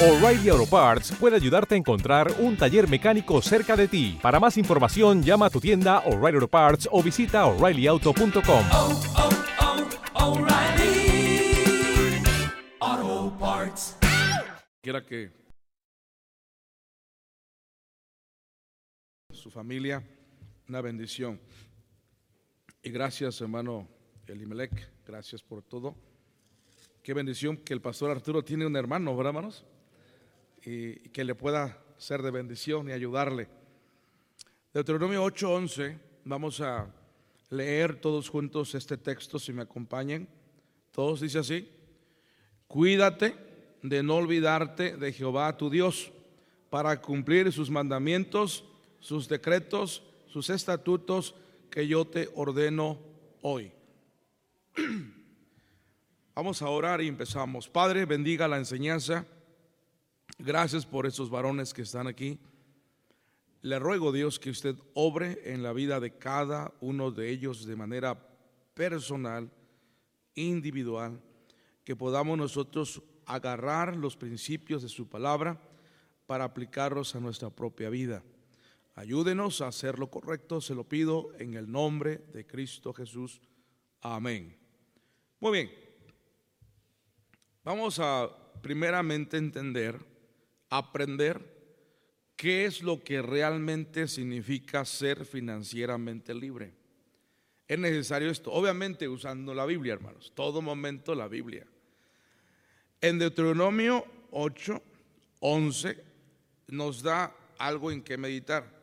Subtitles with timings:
[0.00, 4.16] O'Reilly Auto Parts puede ayudarte a encontrar un taller mecánico cerca de ti.
[4.22, 8.64] Para más información, llama a tu tienda O'Reilly Auto Parts o visita oreillyauto.com.
[8.72, 9.00] oh,
[12.80, 13.96] oh, Parts.
[14.80, 15.32] Quiera que
[19.32, 20.00] su familia,
[20.68, 21.40] una bendición.
[22.84, 23.88] Y gracias, hermano
[24.28, 25.96] Elimelech, gracias por todo.
[27.02, 29.66] Qué bendición que el pastor Arturo tiene un hermano, ¿verdad, hermanos?
[30.68, 33.48] Y, que le pueda ser de bendición y ayudarle.
[34.74, 36.92] Deuteronomio 8:11, vamos a
[37.48, 40.28] leer todos juntos este texto, si me acompañan.
[40.92, 41.70] Todos dice así,
[42.66, 43.34] cuídate
[43.82, 46.12] de no olvidarte de Jehová tu Dios
[46.68, 48.62] para cumplir sus mandamientos,
[49.00, 51.34] sus decretos, sus estatutos
[51.70, 52.98] que yo te ordeno
[53.40, 53.72] hoy.
[56.34, 57.70] Vamos a orar y empezamos.
[57.70, 59.26] Padre, bendiga la enseñanza.
[60.36, 62.38] Gracias por esos varones que están aquí.
[63.62, 67.74] Le ruego, Dios, que usted obre en la vida de cada uno de ellos de
[67.74, 68.28] manera
[68.74, 69.50] personal,
[70.34, 71.20] individual,
[71.84, 75.60] que podamos nosotros agarrar los principios de su palabra
[76.26, 78.22] para aplicarlos a nuestra propia vida.
[78.94, 83.40] Ayúdenos a hacer lo correcto, se lo pido en el nombre de Cristo Jesús.
[84.00, 84.56] Amén.
[85.40, 85.70] Muy bien.
[87.64, 88.28] Vamos a
[88.60, 89.98] primeramente entender,
[90.70, 91.58] aprender
[92.36, 96.72] qué es lo que realmente significa ser financieramente libre.
[97.66, 101.66] Es necesario esto, obviamente usando la Biblia, hermanos, todo momento la Biblia.
[103.00, 104.82] En Deuteronomio 8,
[105.40, 106.04] 11
[106.68, 108.78] nos da algo en que meditar.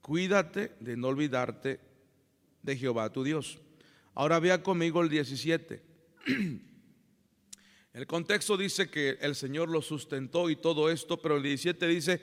[0.00, 1.80] Cuídate de no olvidarte
[2.62, 3.58] de Jehová tu Dios.
[4.14, 5.82] Ahora vea conmigo el 17.
[7.92, 12.20] El contexto dice que el Señor lo sustentó y todo esto, pero el 17 dice,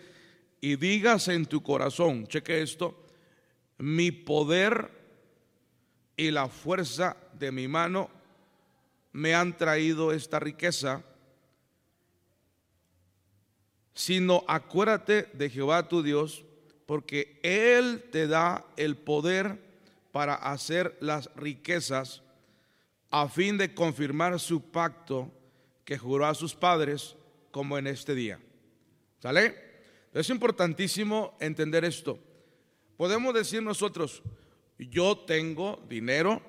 [0.61, 3.05] y digas en tu corazón, cheque esto,
[3.77, 4.89] mi poder
[6.15, 8.09] y la fuerza de mi mano
[9.11, 11.03] me han traído esta riqueza,
[13.93, 16.43] sino acuérdate de Jehová tu Dios,
[16.85, 19.59] porque Él te da el poder
[20.11, 22.21] para hacer las riquezas
[23.09, 25.31] a fin de confirmar su pacto
[25.85, 27.15] que juró a sus padres
[27.51, 28.39] como en este día.
[29.19, 29.55] ¿Sale?
[30.13, 32.19] Es importantísimo entender esto.
[32.97, 34.23] Podemos decir nosotros,
[34.77, 36.41] yo tengo dinero,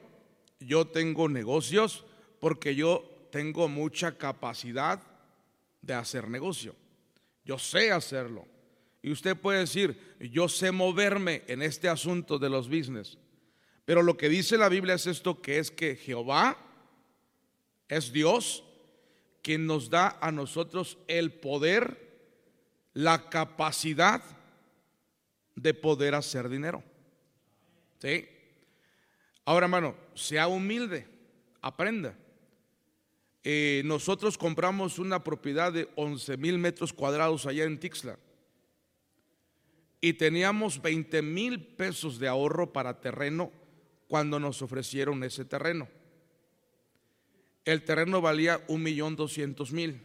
[0.58, 2.04] yo tengo negocios,
[2.40, 5.02] porque yo tengo mucha capacidad
[5.82, 6.74] de hacer negocio.
[7.44, 8.46] Yo sé hacerlo.
[9.02, 13.18] Y usted puede decir, yo sé moverme en este asunto de los business.
[13.84, 16.58] Pero lo que dice la Biblia es esto, que es que Jehová
[17.88, 18.64] es Dios
[19.46, 22.18] quien nos da a nosotros el poder,
[22.94, 24.20] la capacidad
[25.54, 26.82] de poder hacer dinero.
[28.00, 28.26] ¿Sí?
[29.44, 31.06] Ahora, hermano, sea humilde,
[31.62, 32.16] aprenda.
[33.44, 38.18] Eh, nosotros compramos una propiedad de 11 mil metros cuadrados allá en Tixla
[40.00, 43.52] y teníamos 20 mil pesos de ahorro para terreno
[44.08, 45.86] cuando nos ofrecieron ese terreno.
[47.66, 50.00] El terreno valía un millón doscientos mil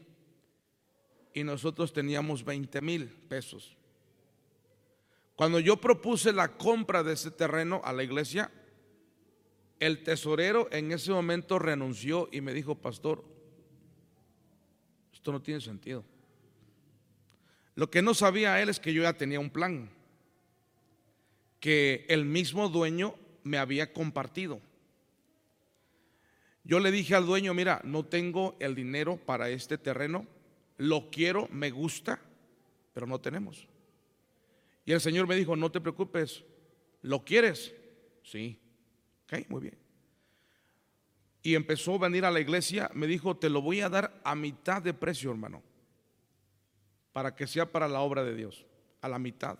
[1.33, 3.77] y nosotros teníamos 20 mil pesos.
[5.35, 8.51] Cuando yo propuse la compra de ese terreno a la iglesia,
[9.79, 13.23] el tesorero en ese momento renunció y me dijo, pastor,
[15.13, 16.03] esto no tiene sentido.
[17.75, 19.91] Lo que no sabía él es que yo ya tenía un plan,
[21.59, 24.61] que el mismo dueño me había compartido.
[26.63, 30.27] Yo le dije al dueño, mira, no tengo el dinero para este terreno,
[30.77, 32.21] lo quiero, me gusta,
[32.93, 33.67] pero no tenemos.
[34.85, 36.43] Y el Señor me dijo, no te preocupes,
[37.01, 37.73] ¿lo quieres?
[38.23, 38.59] Sí.
[39.25, 39.77] Ok, muy bien.
[41.43, 44.35] Y empezó a venir a la iglesia, me dijo, te lo voy a dar a
[44.35, 45.63] mitad de precio, hermano,
[47.11, 48.65] para que sea para la obra de Dios,
[49.01, 49.57] a la mitad.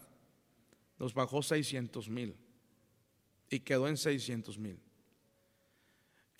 [0.99, 2.35] Nos bajó 600 mil
[3.49, 4.79] y quedó en 600 mil.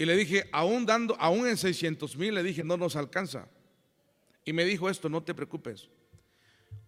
[0.02, 3.48] Y le dije, aún dando, aún en 600 mil, le dije, no nos alcanza.
[4.44, 5.90] Y me dijo esto, no te preocupes.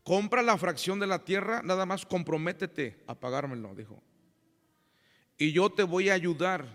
[0.02, 4.02] Compra la fracción de la tierra, nada más comprométete a pagármelo, dijo.
[5.38, 6.66] Y yo te voy a ayudar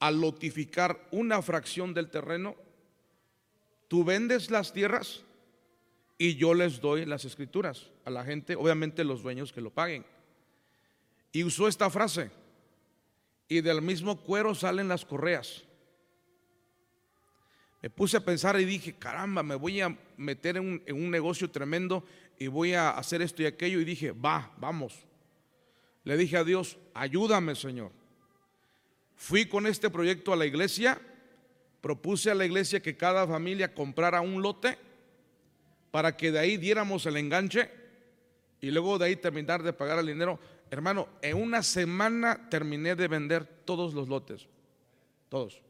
[0.00, 2.56] a lotificar una fracción del terreno.
[3.88, 5.24] Tú vendes las tierras
[6.18, 10.04] y yo les doy las escrituras a la gente, obviamente los dueños que lo paguen.
[11.32, 12.30] Y usó esta frase,
[13.48, 15.64] y del mismo cuero salen las correas.
[17.82, 22.02] Me puse a pensar y dije, caramba, me voy a meter en un, negocio tremendo
[22.38, 23.78] y voy a hacer esto y aquello.
[23.78, 25.04] Y dije, va, vamos.
[26.02, 27.92] Le dije a Dios, ayúdame Señor.
[29.16, 30.98] Fui con este proyecto a la iglesia,
[31.82, 34.78] propuse a la iglesia que cada familia comprara un lote
[35.90, 37.70] para que de ahí diéramos el enganche
[38.62, 40.40] y luego de ahí terminar de pagar el dinero.
[40.74, 44.48] Hermano, en una semana terminé de vender todos los lotes,
[45.28, 45.62] todos.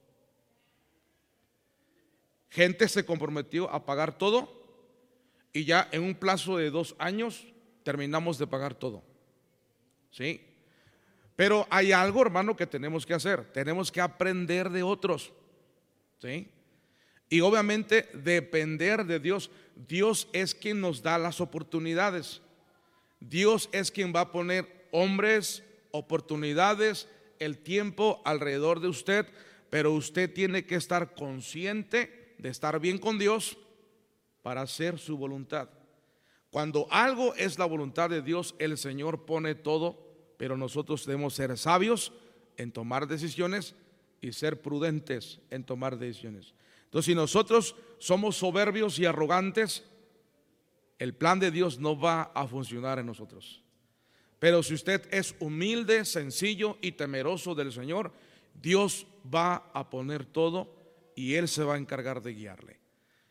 [2.49, 4.51] Gente se comprometió a pagar todo
[5.53, 7.47] y ya en un plazo de dos años
[7.83, 9.05] terminamos de pagar todo.
[10.11, 10.41] ¿Sí?
[11.37, 13.53] Pero hay algo, hermano, que tenemos que hacer.
[13.53, 15.35] Tenemos que aprender de otros.
[16.19, 16.49] ¿Sí?
[17.29, 19.51] Y obviamente depender de Dios.
[19.77, 22.41] Dios es quien nos da las oportunidades.
[23.21, 27.09] Dios es quien va a poner hombres, oportunidades,
[27.41, 29.27] el tiempo alrededor de usted,
[29.69, 33.59] pero usted tiene que estar consciente de estar bien con Dios
[34.43, 35.69] para hacer su voluntad.
[36.49, 39.99] Cuando algo es la voluntad de Dios, el Señor pone todo,
[40.37, 42.13] pero nosotros debemos ser sabios
[42.57, 43.75] en tomar decisiones
[44.21, 46.55] y ser prudentes en tomar decisiones.
[46.85, 49.83] Entonces, si nosotros somos soberbios y arrogantes,
[51.01, 53.64] el plan de Dios no va a funcionar en nosotros.
[54.45, 58.13] Pero si usted es humilde, sencillo y temeroso del Señor,
[58.53, 60.69] Dios va a poner todo
[61.17, 62.79] y Él se va a encargar de guiarle.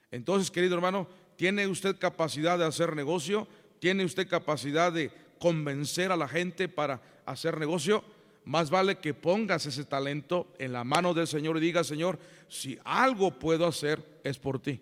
[0.09, 3.47] Entonces, querido hermano, ¿tiene usted capacidad de hacer negocio?
[3.77, 8.03] ¿Tiene usted capacidad de convencer a la gente para hacer negocio?
[8.45, 12.17] más vale que pongas ese talento en la mano del Señor y diga, Señor,
[12.49, 14.81] si algo puedo hacer es por ti.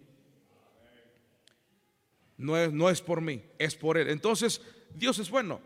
[2.37, 4.09] No es, no es por mí, es por Él.
[4.09, 4.61] Entonces,
[4.95, 5.59] Dios es bueno,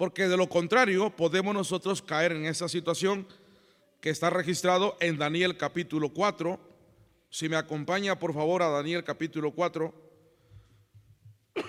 [0.00, 3.28] porque de lo contrario podemos nosotros caer en esa situación
[4.00, 6.58] que está registrado en Daniel capítulo 4.
[7.28, 9.92] Si me acompaña por favor a Daniel capítulo 4.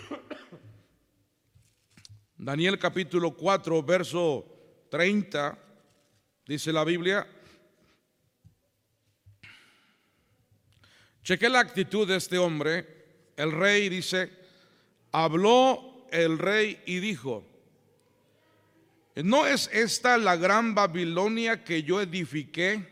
[2.37, 4.45] Daniel capítulo 4, verso
[4.89, 5.59] 30,
[6.47, 7.27] dice la Biblia.
[11.21, 13.33] Cheque la actitud de este hombre.
[13.35, 14.31] El rey dice,
[15.11, 17.50] habló el rey y dijo,
[19.15, 22.91] ¿no es esta la gran Babilonia que yo edifiqué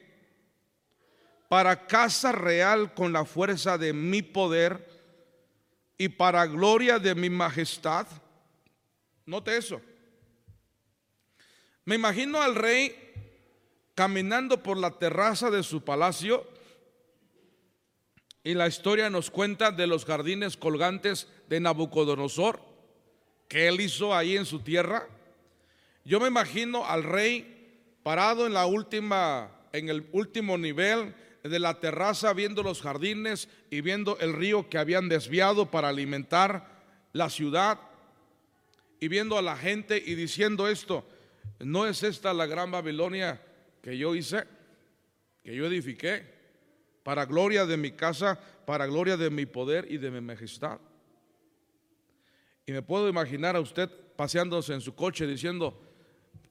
[1.47, 4.87] para casa real con la fuerza de mi poder
[5.97, 8.07] y para gloria de mi majestad?
[9.25, 9.81] Note eso.
[11.85, 12.95] Me imagino al rey
[13.95, 16.47] caminando por la terraza de su palacio
[18.43, 22.61] y la historia nos cuenta de los jardines colgantes de Nabucodonosor
[23.47, 25.07] que él hizo ahí en su tierra.
[26.05, 31.13] Yo me imagino al rey parado en la última en el último nivel
[31.43, 36.79] de la terraza viendo los jardines y viendo el río que habían desviado para alimentar
[37.13, 37.79] la ciudad
[38.99, 41.05] y viendo a la gente y diciendo esto,
[41.59, 43.41] ¿No es esta la gran Babilonia
[43.81, 44.45] que yo hice,
[45.43, 46.39] que yo edifiqué,
[47.03, 50.79] para gloria de mi casa, para gloria de mi poder y de mi majestad?
[52.65, 55.81] Y me puedo imaginar a usted paseándose en su coche diciendo,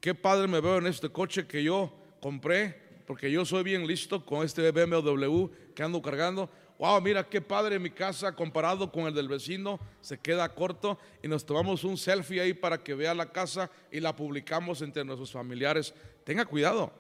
[0.00, 4.25] qué padre me veo en este coche que yo compré, porque yo soy bien listo
[4.25, 9.14] con este BMW que ando cargando wow, mira qué padre mi casa comparado con el
[9.14, 13.33] del vecino, se queda corto y nos tomamos un selfie ahí para que vea la
[13.33, 15.93] casa y la publicamos entre nuestros familiares.
[16.25, 16.93] Tenga cuidado.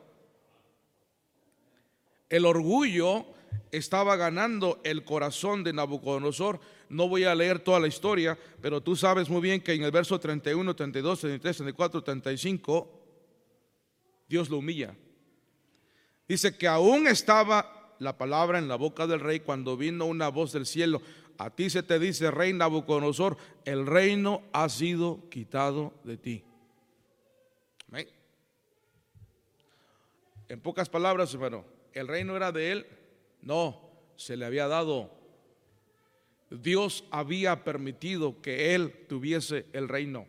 [2.28, 3.24] El orgullo
[3.70, 6.60] estaba ganando el corazón de Nabucodonosor.
[6.88, 9.90] No voy a leer toda la historia, pero tú sabes muy bien que en el
[9.90, 13.02] verso 31, 32, 33, 34, 35,
[14.28, 14.94] Dios lo humilla.
[16.26, 20.52] Dice que aún estaba la palabra en la boca del rey cuando vino una voz
[20.52, 21.02] del cielo.
[21.38, 26.44] A ti se te dice, rey Nabucodonosor, el reino ha sido quitado de ti.
[30.48, 32.86] En pocas palabras, hermano, ¿el reino era de él?
[33.42, 35.17] No, se le había dado.
[36.50, 40.26] Dios había permitido que él tuviese el reino.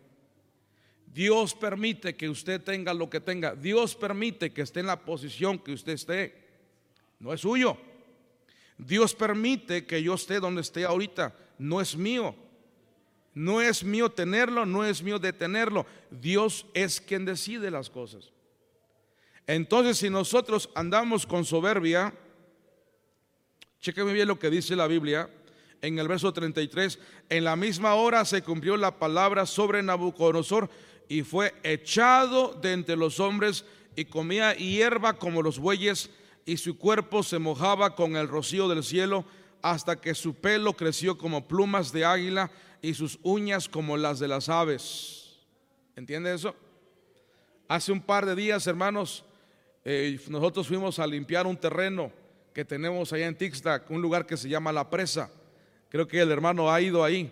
[1.14, 3.56] Dios permite que usted tenga lo que tenga.
[3.56, 6.50] Dios permite que esté en la posición que usted esté
[7.20, 7.78] no es suyo.
[8.78, 11.36] Dios permite que yo esté donde esté ahorita.
[11.58, 12.36] No es mío.
[13.34, 15.86] No es mío tenerlo, no es mío detenerlo.
[16.10, 18.32] Dios es quien decide las cosas.
[19.48, 22.14] Entonces, si nosotros andamos con soberbia,
[23.82, 25.30] chequenme bien lo que dice la Biblia
[25.82, 27.00] en el verso 33.
[27.30, 30.70] En la misma hora se cumplió la palabra sobre Nabucodonosor
[31.08, 36.10] y fue echado de entre los hombres y comía hierba como los bueyes
[36.46, 39.26] y su cuerpo se mojaba con el rocío del cielo
[39.62, 44.28] hasta que su pelo creció como plumas de águila y sus uñas como las de
[44.28, 45.40] las aves.
[45.96, 46.56] ¿Entiende eso?
[47.68, 49.26] Hace un par de días, hermanos,
[49.84, 52.12] eh, nosotros fuimos a limpiar un terreno
[52.54, 55.30] que tenemos allá en Tixtac, un lugar que se llama La Presa.
[55.90, 57.32] Creo que el hermano ha ido ahí.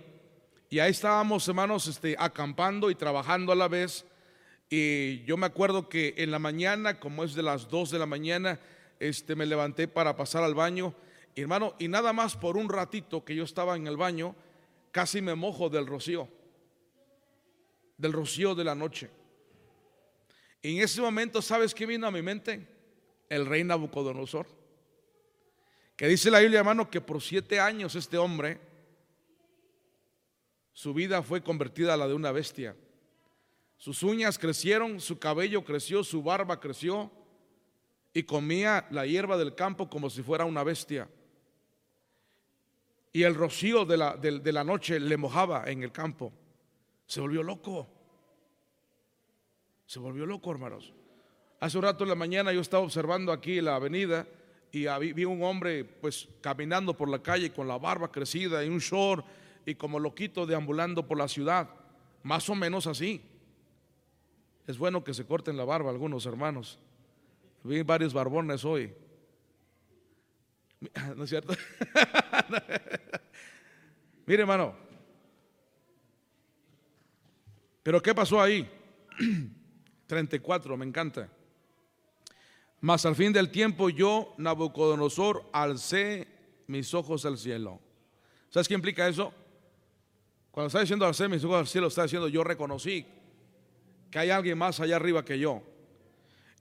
[0.69, 4.05] Y ahí estábamos, hermanos, este, acampando y trabajando a la vez.
[4.69, 8.05] Y yo me acuerdo que en la mañana, como es de las 2 de la
[8.05, 8.59] mañana,
[8.99, 10.93] este, me levanté para pasar al baño.
[11.35, 14.35] hermano, y nada más por un ratito que yo estaba en el baño,
[14.91, 16.27] casi me mojo del rocío,
[17.95, 19.11] del rocío de la noche.
[20.63, 22.67] Y en ese momento, ¿sabes qué vino a mi mente?
[23.29, 24.56] El rey Nabucodonosor.
[25.97, 28.61] Que dice la Biblia, hermano, que por siete años este hombre,
[30.71, 32.75] su vida fue convertida a la de una bestia.
[33.77, 37.11] Sus uñas crecieron, su cabello creció, su barba creció
[38.13, 41.09] y comía la hierba del campo como si fuera una bestia.
[43.11, 46.31] Y el rocío de la, de la noche le mojaba en el campo.
[47.07, 47.87] Se volvió loco.
[49.87, 50.93] Se volvió loco, hermanos.
[51.59, 54.27] Hace un rato en la mañana yo estaba observando aquí la avenida
[54.85, 58.79] y vi un hombre pues caminando por la calle con la barba crecida y un
[58.79, 59.25] short
[59.65, 61.69] y como loquito deambulando por la ciudad,
[62.23, 63.21] más o menos así.
[64.65, 66.79] Es bueno que se corten la barba algunos hermanos.
[67.63, 68.93] Vi varios barbones hoy.
[71.15, 71.53] ¿No es cierto?
[74.25, 74.75] Mire, hermano.
[77.83, 78.69] Pero ¿qué pasó ahí?
[80.07, 81.29] 34, me encanta.
[82.81, 86.27] Mas al fin del tiempo yo, Nabucodonosor, alcé
[86.67, 87.79] mis ojos al cielo.
[88.49, 89.33] ¿Sabes qué implica eso?
[90.51, 93.05] Cuando está diciendo alcé mis ojos al cielo, está diciendo yo reconocí
[94.09, 95.61] que hay alguien más allá arriba que yo.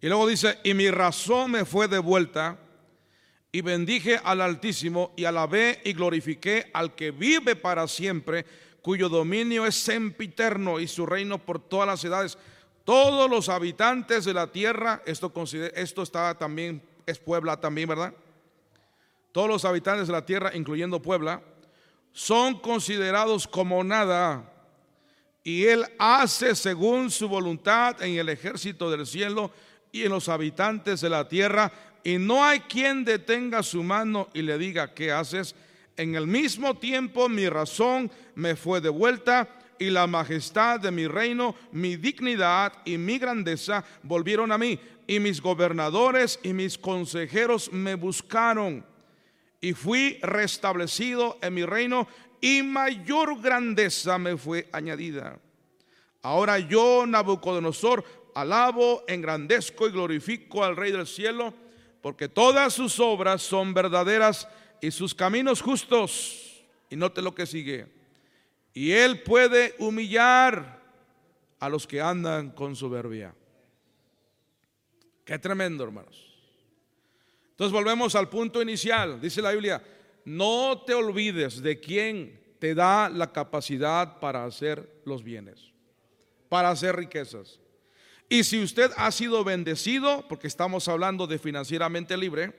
[0.00, 2.58] Y luego dice, y mi razón me fue devuelta
[3.52, 8.44] y bendije al Altísimo y alabé y glorifiqué al que vive para siempre,
[8.82, 12.36] cuyo dominio es sempiterno y su reino por todas las edades.
[12.86, 15.32] Todos los habitantes de la tierra, esto,
[16.04, 18.14] está también, es Puebla también, ¿verdad?
[19.32, 21.42] Todos los habitantes de la tierra, incluyendo Puebla,
[22.12, 24.52] son considerados como nada.
[25.42, 29.50] Y Él hace según su voluntad en el ejército del cielo
[29.90, 31.72] y en los habitantes de la tierra.
[32.04, 35.56] Y no hay quien detenga su mano y le diga, ¿qué haces?
[35.96, 41.54] En el mismo tiempo mi razón me fue devuelta y la majestad de mi reino,
[41.72, 44.78] mi dignidad y mi grandeza volvieron a mí.
[45.06, 48.84] Y mis gobernadores y mis consejeros me buscaron.
[49.60, 52.08] Y fui restablecido en mi reino
[52.40, 55.38] y mayor grandeza me fue añadida.
[56.22, 58.04] Ahora yo, Nabucodonosor,
[58.34, 61.54] alabo, engrandezco y glorifico al Rey del cielo,
[62.02, 64.48] porque todas sus obras son verdaderas
[64.80, 66.64] y sus caminos justos.
[66.90, 67.95] Y note lo que sigue
[68.76, 70.82] y Él puede humillar
[71.58, 73.34] a los que andan con soberbia.
[75.24, 76.36] Qué tremendo, hermanos.
[77.52, 79.18] Entonces volvemos al punto inicial.
[79.18, 79.82] Dice la Biblia,
[80.26, 85.72] no te olvides de quién te da la capacidad para hacer los bienes,
[86.50, 87.58] para hacer riquezas.
[88.28, 92.52] Y si usted ha sido bendecido, porque estamos hablando de financieramente libre,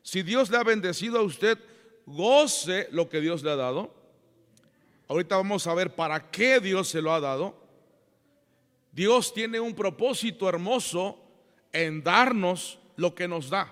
[0.00, 1.58] si Dios le ha bendecido a usted,
[2.06, 4.01] goce lo que Dios le ha dado
[5.12, 7.54] Ahorita vamos a ver para qué Dios se lo ha dado.
[8.92, 11.22] Dios tiene un propósito hermoso
[11.70, 13.70] en darnos lo que nos da.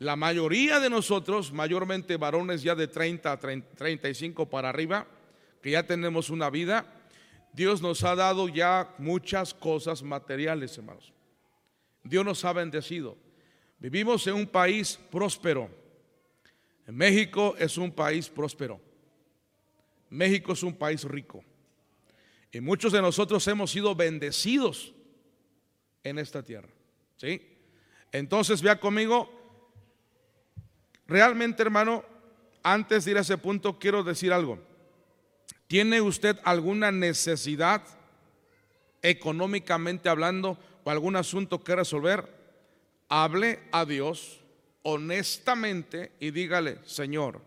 [0.00, 5.06] La mayoría de nosotros, mayormente varones ya de 30 a 35 para arriba,
[5.62, 6.92] que ya tenemos una vida,
[7.52, 11.12] Dios nos ha dado ya muchas cosas materiales, hermanos.
[12.02, 13.16] Dios nos ha bendecido.
[13.78, 15.70] Vivimos en un país próspero.
[16.88, 18.80] México es un país próspero.
[20.12, 21.42] México es un país rico.
[22.52, 24.92] Y muchos de nosotros hemos sido bendecidos
[26.04, 26.68] en esta tierra.
[27.16, 27.40] ¿Sí?
[28.12, 29.30] Entonces, vea conmigo,
[31.06, 32.04] realmente hermano,
[32.62, 34.58] antes de ir a ese punto, quiero decir algo.
[35.66, 37.82] ¿Tiene usted alguna necesidad
[39.00, 42.28] económicamente hablando o algún asunto que resolver?
[43.08, 44.40] Hable a Dios
[44.82, 47.40] honestamente y dígale, Señor,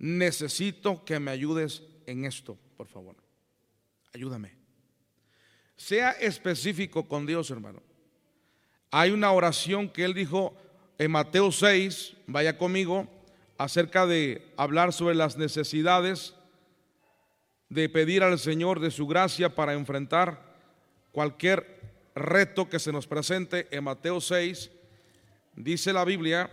[0.00, 3.16] necesito que me ayudes en esto, por favor.
[4.12, 4.56] Ayúdame.
[5.76, 7.82] Sea específico con Dios, hermano.
[8.90, 10.56] Hay una oración que él dijo
[10.98, 13.08] en Mateo 6, vaya conmigo,
[13.58, 16.34] acerca de hablar sobre las necesidades,
[17.68, 20.42] de pedir al Señor de su gracia para enfrentar
[21.12, 21.78] cualquier
[22.14, 24.70] reto que se nos presente en Mateo 6,
[25.54, 26.50] dice la Biblia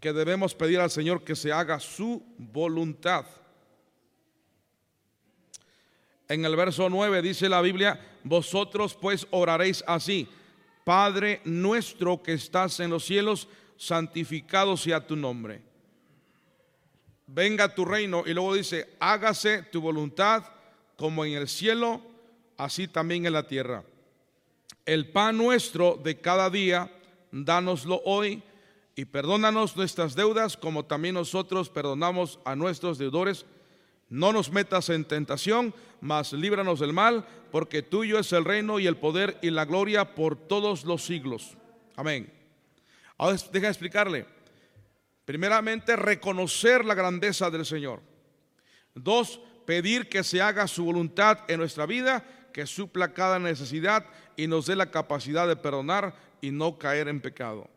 [0.00, 3.26] que debemos pedir al Señor que se haga su voluntad.
[6.28, 10.28] En el verso 9 dice la Biblia, vosotros pues oraréis así,
[10.84, 15.62] Padre nuestro que estás en los cielos, santificado sea tu nombre.
[17.26, 20.44] Venga tu reino y luego dice, hágase tu voluntad
[20.96, 22.00] como en el cielo,
[22.56, 23.84] así también en la tierra.
[24.86, 26.90] El pan nuestro de cada día,
[27.30, 28.42] dánoslo hoy
[28.98, 33.46] y perdónanos nuestras deudas como también nosotros perdonamos a nuestros deudores.
[34.08, 38.88] No nos metas en tentación, mas líbranos del mal, porque tuyo es el reino y
[38.88, 41.56] el poder y la gloria por todos los siglos.
[41.94, 42.32] Amén.
[43.18, 44.26] Ahora deja explicarle.
[45.24, 48.02] Primeramente, reconocer la grandeza del Señor.
[48.96, 54.48] Dos, pedir que se haga su voluntad en nuestra vida, que supla cada necesidad y
[54.48, 57.70] nos dé la capacidad de perdonar y no caer en pecado.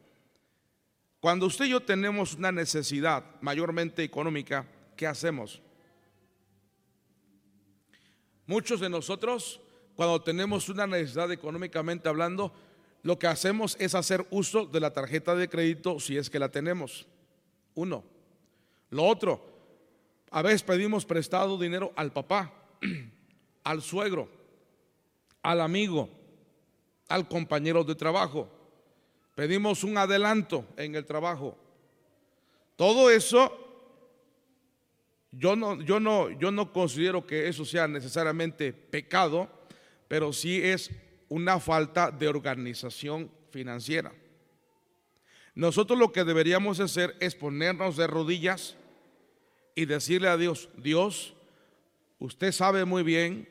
[1.21, 4.65] Cuando usted y yo tenemos una necesidad mayormente económica,
[4.97, 5.61] ¿qué hacemos?
[8.47, 9.61] Muchos de nosotros,
[9.95, 12.51] cuando tenemos una necesidad económicamente hablando,
[13.03, 16.49] lo que hacemos es hacer uso de la tarjeta de crédito si es que la
[16.49, 17.07] tenemos.
[17.75, 18.03] Uno.
[18.89, 19.45] Lo otro,
[20.31, 22.51] a veces pedimos prestado dinero al papá,
[23.63, 24.27] al suegro,
[25.43, 26.09] al amigo,
[27.09, 28.49] al compañero de trabajo.
[29.41, 31.57] Pedimos un adelanto en el trabajo.
[32.75, 33.51] Todo eso,
[35.31, 39.50] yo no, yo no, yo no considero que eso sea necesariamente pecado,
[40.07, 40.92] pero sí es
[41.27, 44.13] una falta de organización financiera.
[45.55, 48.75] Nosotros lo que deberíamos hacer es ponernos de rodillas
[49.74, 51.33] y decirle a Dios, Dios,
[52.20, 53.50] usted sabe muy bien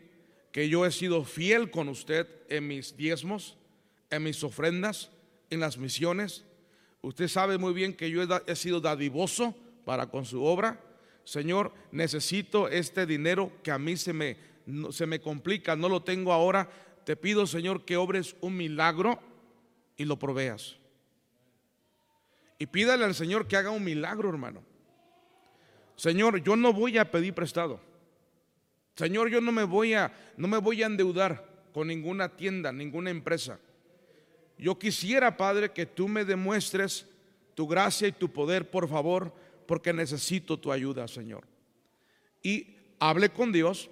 [0.53, 3.59] que yo he sido fiel con usted en mis diezmos,
[4.09, 5.11] en mis ofrendas,
[5.51, 6.45] en las misiones.
[7.03, 10.81] Usted sabe muy bien que yo he, sido dadivoso para con su obra.
[11.25, 14.37] Señor, necesito este dinero que a mí se me,
[14.91, 16.69] se me complica, no lo tengo ahora.
[17.05, 19.21] Te pido, Señor, que obres un milagro
[19.97, 20.77] y lo proveas.
[22.59, 24.63] Y pídale al Señor que haga un milagro, hermano.
[25.97, 27.81] Señor, yo no voy a pedir prestado.
[28.95, 33.11] Señor, yo no me voy a no me voy a endeudar con ninguna tienda, ninguna
[33.11, 33.59] empresa.
[34.61, 37.07] Yo quisiera, Padre, que tú me demuestres
[37.55, 39.35] tu gracia y tu poder, por favor,
[39.66, 41.44] porque necesito tu ayuda, Señor.
[42.42, 43.90] Y hable con Dios,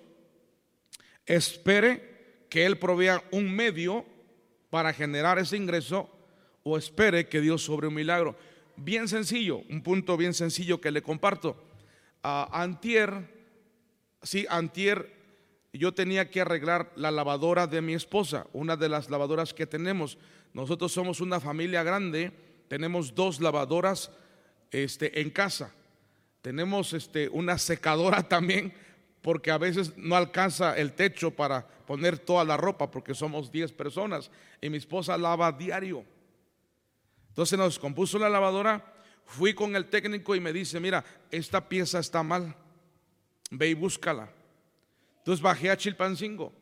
[1.25, 4.05] espere que Él provea un medio
[4.71, 6.11] para generar ese ingreso
[6.63, 8.37] o espere que Dios sobre un milagro
[8.77, 11.57] bien sencillo, un punto bien sencillo que le comparto.
[12.23, 13.13] antier,
[14.23, 15.17] sí, antier,
[15.73, 20.19] yo tenía que arreglar la lavadora de mi esposa, una de las lavadoras que tenemos.
[20.53, 22.33] Nosotros somos una familia grande,
[22.69, 24.11] tenemos dos lavadoras
[24.71, 25.73] este, en casa.
[26.43, 28.73] Tenemos este, una secadora también,
[29.23, 33.73] porque a veces no alcanza el techo para poner toda la ropa, porque somos 10
[33.73, 34.31] personas
[34.61, 36.05] y mi esposa lava diario.
[37.29, 38.85] Entonces nos compuso la lavadora,
[39.25, 42.55] fui con el técnico y me dice, mira, esta pieza está mal,
[43.51, 44.31] ve y búscala.
[45.19, 46.53] Entonces bajé a Chilpancingo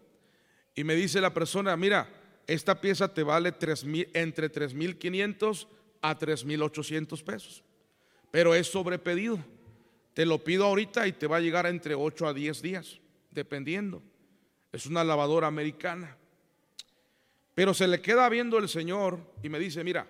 [0.74, 2.08] y me dice la persona, mira,
[2.46, 5.66] esta pieza te vale entre 3.500
[6.02, 7.64] a 3.800 pesos,
[8.30, 9.38] pero es sobrepedido.
[10.14, 14.02] Te lo pido ahorita y te va a llegar entre 8 a 10 días, dependiendo.
[14.72, 16.16] Es una lavadora americana.
[17.54, 20.06] Pero se le queda viendo el Señor y me dice, mira,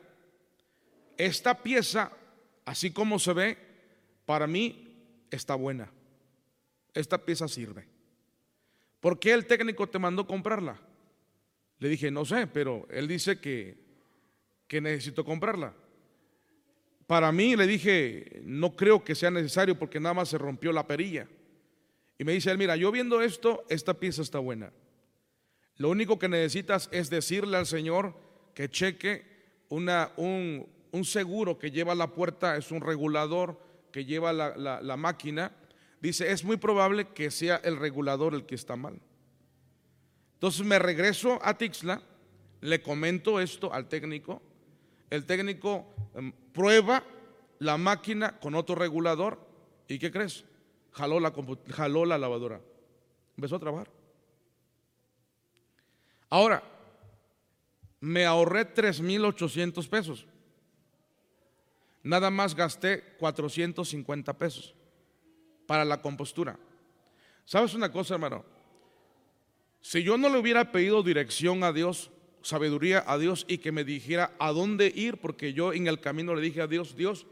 [1.17, 2.13] esta pieza,
[2.65, 3.59] así como se ve,
[4.27, 4.97] para mí
[5.31, 5.91] está buena.
[6.93, 7.87] Esta pieza sirve.
[9.01, 10.81] ¿Por qué el técnico te mandó comprarla?
[11.79, 13.77] Le dije, no sé, pero él dice que,
[14.67, 15.75] que necesito comprarla.
[17.07, 20.87] Para mí le dije, no creo que sea necesario porque nada más se rompió la
[20.87, 21.29] perilla.
[22.19, 24.73] Y me dice él, mira, yo viendo esto, esta pieza está buena.
[25.77, 28.15] Lo único que necesitas es decirle al Señor
[28.55, 29.25] que cheque
[29.69, 33.61] una, un, un seguro que lleva la puerta, es un regulador
[33.93, 35.53] que lleva la, máquina,
[36.01, 39.01] dice, es muy probable que sea el regulador el que está mal.
[40.37, 42.03] Entonces me regreso a Tixla,
[42.61, 44.43] le comento esto al técnico
[45.09, 47.03] El técnico em, prueba
[47.59, 49.39] la máquina con otro regulador
[49.89, 50.45] y ¿qué crees?
[50.93, 51.33] Jaló la,
[51.71, 52.61] jaló la lavadora.
[53.37, 53.91] Empezó a trabajar.
[56.29, 56.63] Ahora,
[58.01, 60.27] me ahorré 3.800 pesos.
[62.03, 64.75] Nada más gasté 450 pesos
[65.67, 66.59] para la compostura.
[67.45, 68.45] ¿Sabes una cosa, hermano?
[69.89, 72.11] Si yo no le hubiera pedido dirección a Dios,
[72.43, 76.35] sabiduría a Dios y que me dijera a dónde ir, porque yo en el camino
[76.35, 77.25] le dije a Dios, Dios,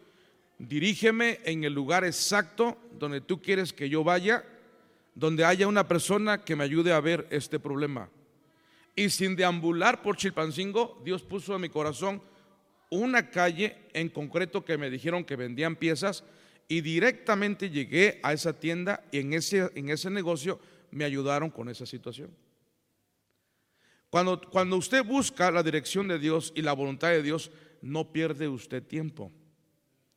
[0.61, 4.45] dirígeme en el lugar exacto donde tú quieres que yo vaya,
[5.17, 8.09] donde haya una persona que me ayude a ver este problema.
[8.95, 12.23] Y sin deambular por Chilpancingo, Dios puso en mi corazón
[12.89, 16.23] una calle en concreto que me dijeron que vendían piezas
[16.69, 20.61] y directamente llegué a esa tienda y en ese, en ese negocio
[20.93, 22.44] me ayudaron con esa situación.
[24.15, 27.51] Cuando, cuando usted busca la dirección de Dios y la voluntad de Dios,
[27.83, 29.33] no pierde usted tiempo,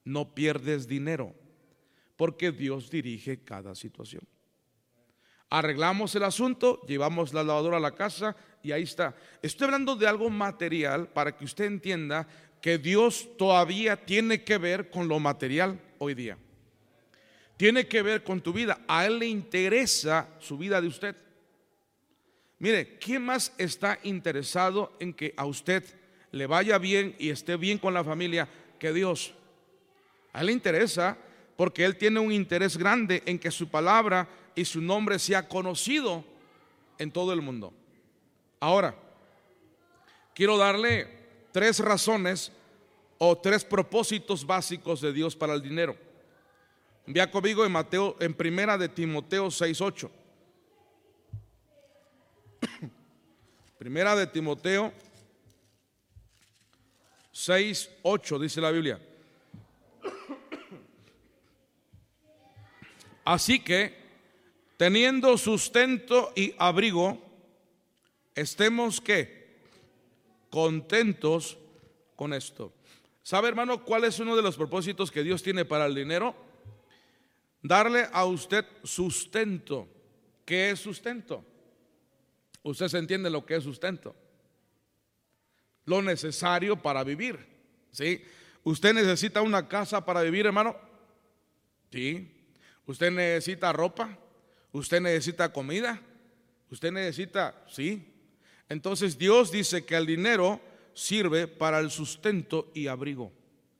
[0.03, 1.33] no pierdes dinero,
[2.15, 4.21] porque Dios dirige cada situación.
[5.49, 9.15] Arreglamos el asunto, llevamos la lavadora a la casa y ahí está.
[9.41, 12.27] Estoy hablando de algo material para que usted entienda
[12.61, 16.37] que Dios todavía tiene que ver con lo material hoy día.
[17.57, 18.79] Tiene que ver con tu vida.
[18.87, 21.15] A Él le interesa su vida de usted.
[22.59, 25.83] Mire, ¿quién más está interesado en que a usted
[26.31, 28.47] le vaya bien y esté bien con la familia
[28.79, 29.33] que Dios?
[30.33, 31.17] A Él le interesa
[31.55, 36.23] porque Él tiene un interés grande en que su palabra y su nombre sea conocido
[36.97, 37.73] en todo el mundo.
[38.59, 38.95] Ahora,
[40.33, 41.07] quiero darle
[41.51, 42.51] tres razones
[43.19, 45.95] o tres propósitos básicos de Dios para el dinero.
[47.05, 50.09] Vea conmigo en Mateo, en primera de Timoteo 6:8.
[53.77, 54.93] Primera de Timoteo
[57.33, 58.99] 6:8 dice la Biblia.
[63.25, 63.95] Así que,
[64.77, 67.21] teniendo sustento y abrigo,
[68.33, 69.59] estemos que
[70.49, 71.57] contentos
[72.15, 72.73] con esto.
[73.21, 76.33] ¿Sabe, hermano, cuál es uno de los propósitos que Dios tiene para el dinero?
[77.61, 79.87] Darle a usted sustento.
[80.45, 81.43] ¿Qué es sustento?
[82.67, 84.13] Usted se entiende lo que es sustento.
[85.85, 87.39] Lo necesario para vivir.
[87.91, 88.21] ¿Sí?
[88.63, 90.75] ¿Usted necesita una casa para vivir, hermano?
[91.89, 92.29] Sí.
[92.85, 94.17] ¿Usted necesita ropa?
[94.73, 96.01] ¿Usted necesita comida?
[96.69, 98.13] ¿Usted necesita, sí?
[98.67, 100.59] Entonces Dios dice que el dinero
[100.93, 103.31] sirve para el sustento y abrigo.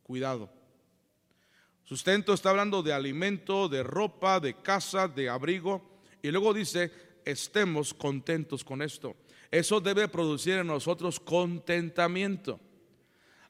[0.04, 0.50] Cuidado.
[1.84, 6.00] Sustento está hablando de alimento, de ropa, de casa, de abrigo.
[6.21, 9.16] Y luego dice, estemos contentos con esto.
[9.52, 12.60] Eso debe producir en nosotros contentamiento.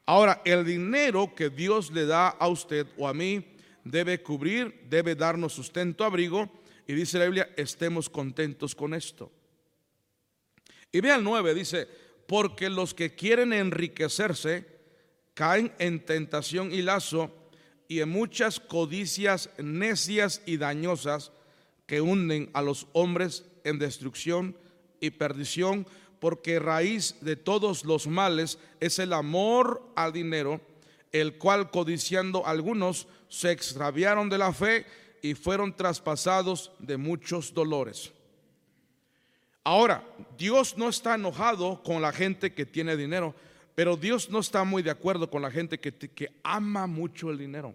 [0.06, 3.44] Ahora, el dinero que Dios le da a usted o a mí
[3.84, 6.50] debe cubrir, debe darnos sustento, abrigo.
[6.86, 9.30] Y dice la Biblia, estemos contentos con esto.
[10.90, 11.86] Y vea el 9, dice,
[12.26, 14.66] porque los que quieren enriquecerse
[15.34, 17.30] caen en tentación y lazo
[17.86, 21.32] y en muchas codicias necias y dañosas
[21.86, 24.56] que hunden a los hombres en destrucción
[25.00, 25.86] y perdición,
[26.20, 30.60] porque raíz de todos los males es el amor al dinero,
[31.12, 34.86] el cual codiciando algunos se extraviaron de la fe
[35.22, 38.12] y fueron traspasados de muchos dolores.
[39.64, 40.02] Ahora,
[40.36, 43.34] Dios no está enojado con la gente que tiene dinero,
[43.74, 47.38] pero Dios no está muy de acuerdo con la gente que, que ama mucho el
[47.38, 47.74] dinero.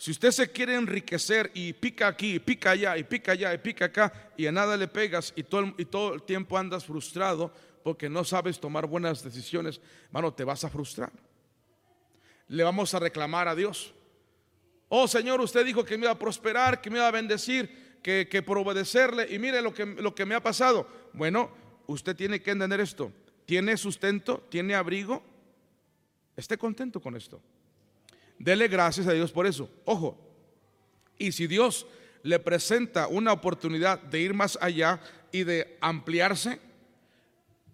[0.00, 3.58] Si usted se quiere enriquecer y pica aquí, y pica allá, y pica allá, y
[3.58, 6.86] pica acá, y a nada le pegas, y todo, el- y todo el tiempo andas
[6.86, 7.52] frustrado
[7.84, 11.12] porque no sabes tomar buenas decisiones, hermano, te vas a frustrar.
[12.48, 13.92] Le vamos a reclamar a Dios.
[14.88, 18.26] Oh Señor, usted dijo que me iba a prosperar, que me iba a bendecir, que,
[18.26, 20.88] que por obedecerle, y mire lo que, lo que me ha pasado.
[21.12, 21.50] Bueno,
[21.88, 23.12] usted tiene que entender esto.
[23.44, 25.22] Tiene sustento, tiene abrigo.
[26.38, 27.42] Esté contento con esto.
[28.40, 29.68] Dele gracias a Dios por eso.
[29.84, 30.18] Ojo,
[31.18, 31.86] y si Dios
[32.22, 34.98] le presenta una oportunidad de ir más allá
[35.30, 36.58] y de ampliarse,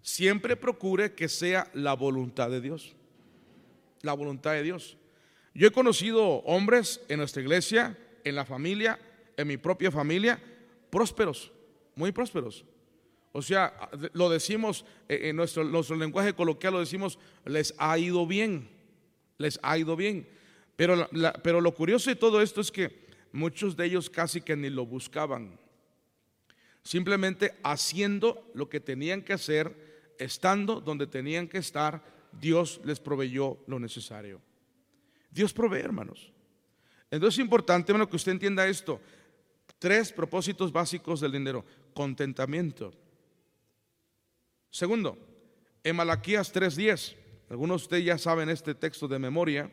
[0.03, 2.97] siempre procure que sea la voluntad de Dios.
[4.03, 4.97] La voluntad de Dios.
[5.55, 8.99] Yo he conocido hombres en nuestra iglesia, en la familia,
[9.37, 10.43] en mi propia familia,
[10.91, 11.53] prósperos,
[11.95, 12.65] muy prósperos.
[13.31, 18.27] O sea, lo decimos eh, en nuestro, nuestro lenguaje coloquial, lo decimos, les ha ido
[18.27, 18.69] bien,
[19.39, 20.27] les ha ido bien.
[20.77, 21.09] Pero,
[21.43, 24.87] pero lo curioso de todo esto es que muchos de ellos casi que ni lo
[24.87, 25.59] buscaban.
[26.83, 33.59] Simplemente haciendo lo que tenían que hacer, estando donde tenían que estar, Dios les proveyó
[33.67, 34.41] lo necesario.
[35.31, 36.33] Dios provee, hermanos.
[37.11, 39.01] Entonces es importante, que usted entienda esto.
[39.79, 41.65] Tres propósitos básicos del dinero.
[41.95, 42.93] Contentamiento.
[44.71, 45.19] Segundo,
[45.83, 47.15] en Malaquías 3.10,
[47.51, 49.71] algunos de ustedes ya saben este texto de memoria.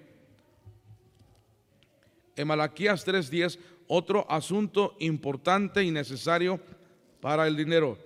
[2.35, 6.59] En Malaquías 3.10, otro asunto importante y necesario
[7.21, 7.97] para el dinero.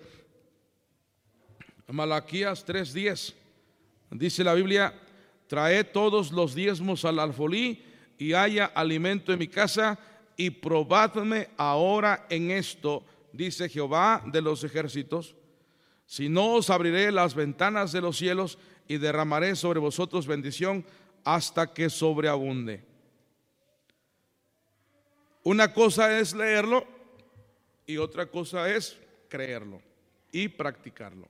[1.87, 3.33] En Malaquías 3.10,
[4.11, 4.93] dice la Biblia,
[5.47, 7.83] trae todos los diezmos al alfolí
[8.17, 9.97] y haya alimento en mi casa
[10.35, 15.35] y probadme ahora en esto, dice Jehová de los ejércitos,
[16.05, 20.85] si no os abriré las ventanas de los cielos y derramaré sobre vosotros bendición
[21.23, 22.86] hasta que sobreabunde.
[25.47, 26.85] Una cosa es leerlo
[27.85, 28.97] y otra cosa es
[29.29, 29.81] creerlo
[30.29, 31.29] y practicarlo.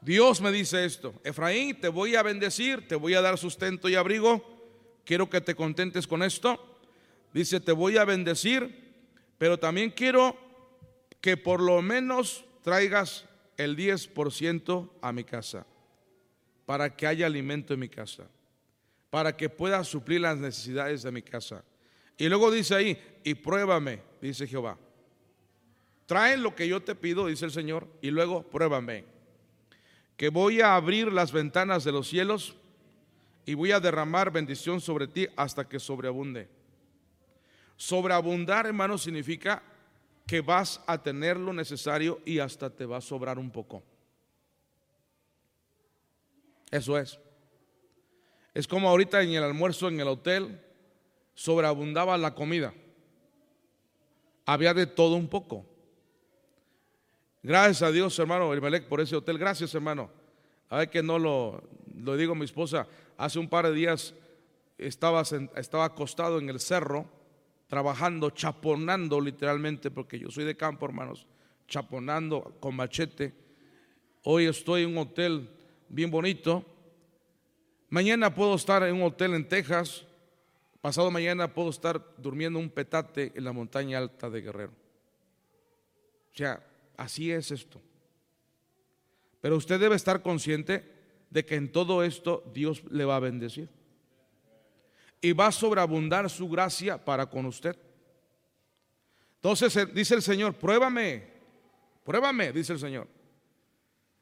[0.00, 3.94] Dios me dice esto, Efraín, te voy a bendecir, te voy a dar sustento y
[3.94, 4.42] abrigo,
[5.04, 6.80] quiero que te contentes con esto.
[7.34, 8.94] Dice, te voy a bendecir,
[9.36, 10.34] pero también quiero
[11.20, 13.26] que por lo menos traigas
[13.58, 15.66] el 10% a mi casa,
[16.64, 18.26] para que haya alimento en mi casa,
[19.10, 21.62] para que pueda suplir las necesidades de mi casa.
[22.16, 24.78] Y luego dice ahí, y pruébame, dice Jehová.
[26.06, 29.04] Trae lo que yo te pido, dice el Señor, y luego pruébame.
[30.16, 32.56] Que voy a abrir las ventanas de los cielos
[33.46, 36.48] y voy a derramar bendición sobre ti hasta que sobreabunde.
[37.76, 39.62] Sobreabundar, hermano, significa
[40.26, 43.82] que vas a tener lo necesario y hasta te va a sobrar un poco.
[46.70, 47.18] Eso es.
[48.54, 50.63] Es como ahorita en el almuerzo en el hotel,
[51.34, 52.72] sobreabundaba la comida.
[54.46, 55.66] Había de todo un poco.
[57.42, 59.38] Gracias a Dios, hermano Irmelec, por ese hotel.
[59.38, 60.10] Gracias, hermano.
[60.70, 61.62] A ver que no lo,
[61.94, 62.86] lo digo a mi esposa.
[63.16, 64.14] Hace un par de días
[64.78, 65.22] estaba,
[65.56, 67.06] estaba acostado en el cerro
[67.68, 71.26] trabajando, chaponando literalmente, porque yo soy de campo, hermanos,
[71.66, 73.34] chaponando con machete.
[74.22, 75.50] Hoy estoy en un hotel
[75.88, 76.64] bien bonito.
[77.88, 80.06] Mañana puedo estar en un hotel en Texas.
[80.84, 84.72] Pasado mañana puedo estar durmiendo un petate en la montaña alta de Guerrero.
[86.30, 86.62] O sea,
[86.98, 87.80] así es esto.
[89.40, 90.84] Pero usted debe estar consciente
[91.30, 93.70] de que en todo esto Dios le va a bendecir
[95.22, 97.78] y va a sobreabundar su gracia para con usted.
[99.36, 101.24] Entonces eh, dice el Señor, pruébame,
[102.04, 103.08] pruébame, dice el Señor.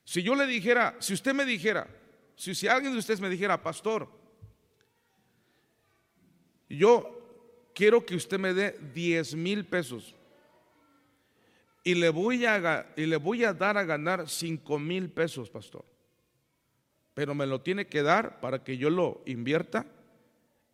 [0.04, 1.88] Si yo le dijera, si usted me dijera,
[2.36, 4.21] si, si alguien de ustedes me dijera, pastor,
[6.76, 10.14] yo quiero que usted me dé 10 mil pesos
[11.84, 15.84] y le, voy a, y le voy a dar a ganar 5 mil pesos, pastor.
[17.14, 19.86] Pero me lo tiene que dar para que yo lo invierta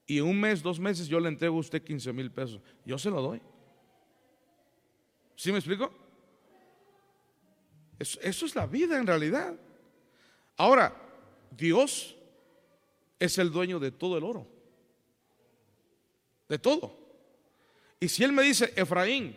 [0.06, 2.60] y un mes, dos meses yo le entrego a usted 15 mil pesos.
[2.84, 3.40] Yo se lo doy.
[5.34, 5.92] ¿Sí me explico?
[7.98, 9.54] Eso, eso, es la vida en realidad.
[10.56, 10.94] Ahora,
[11.50, 12.16] Dios
[13.18, 14.57] es el dueño de todo el oro.
[16.48, 16.96] De todo.
[18.00, 19.36] Y si Él me dice, Efraín,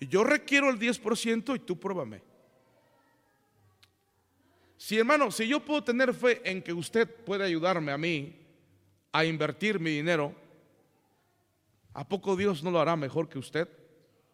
[0.00, 2.22] yo requiero el 10% y tú pruébame.
[4.76, 8.36] Si hermano, si yo puedo tener fe en que usted puede ayudarme a mí,
[9.12, 10.34] a invertir mi dinero,
[11.94, 13.68] ¿a poco Dios no lo hará mejor que usted?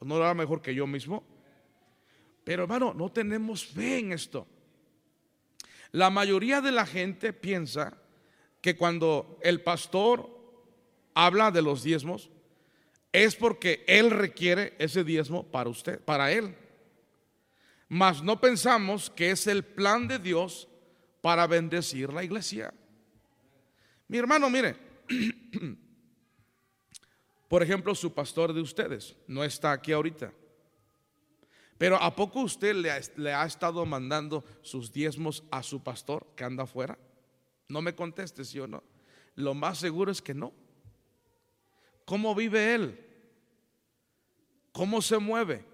[0.01, 1.25] ¿O no lo hará mejor que yo mismo?
[2.45, 4.47] Pero hermano, no tenemos fe en esto.
[5.93, 7.97] La mayoría de la gente piensa
[8.61, 10.32] que cuando el pastor
[11.15, 12.31] habla de los diezmos,
[13.13, 16.57] es porque él requiere ese diezmo para usted, para él.
[17.89, 20.69] Mas no pensamos que es el plan de Dios
[21.21, 22.73] para bendecir la iglesia.
[24.09, 24.77] Mi hermano, mire,
[27.49, 30.33] por ejemplo, su pastor de ustedes no está aquí ahorita.
[31.83, 32.77] Pero ¿a poco usted
[33.17, 36.97] le ha, estado mandando sus diezmos a su pastor que anda afuera?
[37.69, 38.85] No me conteste, sí o no.
[39.35, 40.53] Lo más seguro es que no.
[42.05, 42.99] ¿Cómo vive él?
[44.73, 45.65] ¿Cómo se mueve?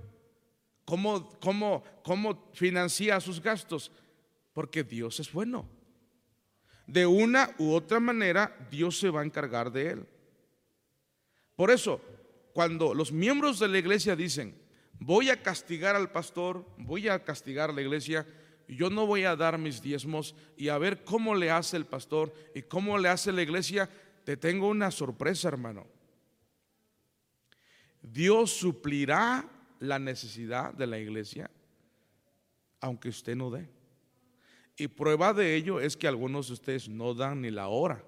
[0.85, 3.91] ¿Cómo, cómo, cómo financia sus gastos?
[4.53, 5.69] Porque Dios es bueno
[6.88, 10.07] de una u otra manera Dios se va a encargar de él.
[11.55, 12.01] Por eso,
[12.55, 14.59] cuando los miembros de la iglesia dicen,
[14.99, 18.27] voy a castigar al pastor, voy a castigar a la iglesia,
[18.67, 22.33] yo no voy a dar mis diezmos y a ver cómo le hace el pastor
[22.55, 23.88] y cómo le hace la iglesia,
[24.25, 25.87] te tengo una sorpresa, hermano.
[28.03, 29.49] Dios suplirá
[29.81, 31.51] la necesidad de la iglesia,
[32.81, 33.69] aunque usted no dé.
[34.77, 38.05] Y prueba de ello es que algunos de ustedes no dan ni la hora.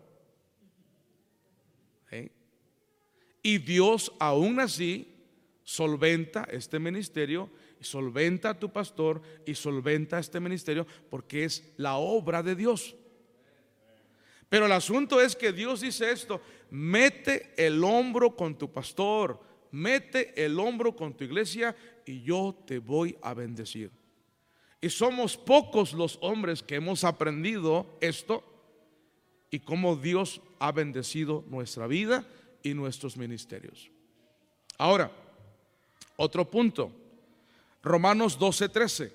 [2.13, 2.31] ¿Eh?
[3.43, 5.09] Y Dios aún así
[5.65, 7.51] solventa este ministerio,
[7.81, 12.95] solventa a tu pastor y solventa este ministerio porque es la obra de Dios.
[14.49, 19.41] Pero el asunto es que Dios dice esto, mete el hombro con tu pastor,
[19.73, 23.91] mete el hombro con tu iglesia y yo te voy a bendecir.
[24.81, 28.45] Y somos pocos los hombres que hemos aprendido esto
[29.51, 32.27] y cómo Dios ha bendecido nuestra vida
[32.63, 33.91] y nuestros ministerios.
[34.79, 35.11] Ahora,
[36.17, 36.91] otro punto,
[37.83, 39.13] Romanos 12:13.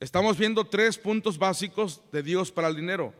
[0.00, 3.14] Estamos viendo tres puntos básicos de Dios para el dinero.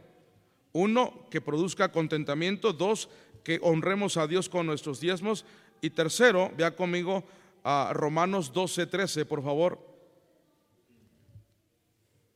[0.73, 2.73] Uno, que produzca contentamiento.
[2.73, 3.09] Dos,
[3.43, 5.45] que honremos a Dios con nuestros diezmos.
[5.85, 7.23] Y tercero, vea conmigo
[7.63, 9.79] a Romanos 12, 13, por favor.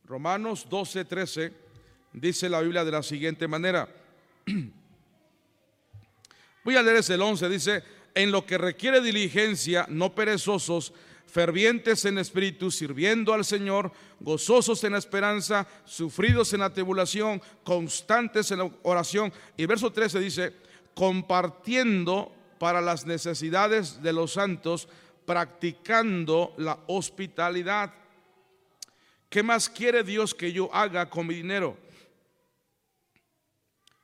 [0.04, 1.54] Romanos 12, 13
[2.12, 3.88] dice la Biblia de la siguiente manera.
[6.62, 7.82] Voy a leer el 11, dice,
[8.14, 10.92] en lo que requiere diligencia, no perezosos,
[11.26, 18.50] fervientes en espíritu, sirviendo al Señor, gozosos en la esperanza, sufridos en la tribulación, constantes
[18.50, 19.32] en la oración.
[19.56, 20.52] Y verso 13 dice,
[20.92, 24.88] compartiendo para las necesidades de los santos,
[25.24, 27.92] practicando la hospitalidad.
[29.28, 31.76] ¿Qué más quiere Dios que yo haga con mi dinero?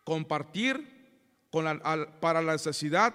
[0.04, 0.94] Compartir
[1.50, 1.80] con
[2.20, 3.14] para la necesidad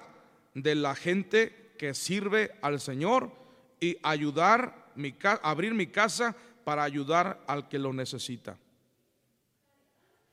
[0.53, 3.31] de la gente que sirve al Señor
[3.79, 8.57] y ayudar, mi, abrir mi casa para ayudar al que lo necesita.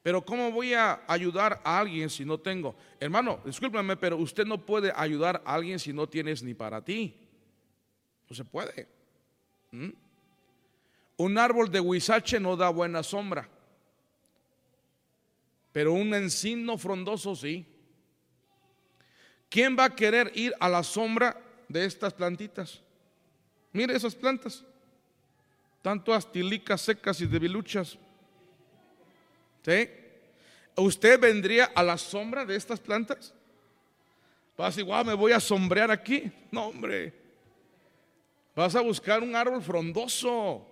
[0.06, 2.76] Pero ¿cómo voy a ayudar a alguien si no tengo?
[3.00, 7.12] Hermano, discúlpeme, pero usted no puede ayudar a alguien si no tienes ni para ti.
[8.30, 8.86] No se puede.
[9.72, 9.88] ¿Mm?
[11.16, 13.48] Un árbol de huizache no da buena sombra.
[15.72, 17.66] Pero un encino frondoso sí.
[19.48, 21.36] ¿Quién va a querer ir a la sombra
[21.68, 22.80] de estas plantitas?
[23.72, 24.64] Mire esas plantas.
[25.82, 27.98] Tanto astilicas secas y debiluchas.
[29.66, 29.90] ¿Sí?
[30.76, 33.34] ¿Usted vendría a la sombra de estas plantas?
[34.56, 36.30] Vas a decir, wow, me voy a sombrear aquí.
[36.52, 37.12] No, hombre.
[38.54, 40.64] Vas a buscar un árbol frondoso,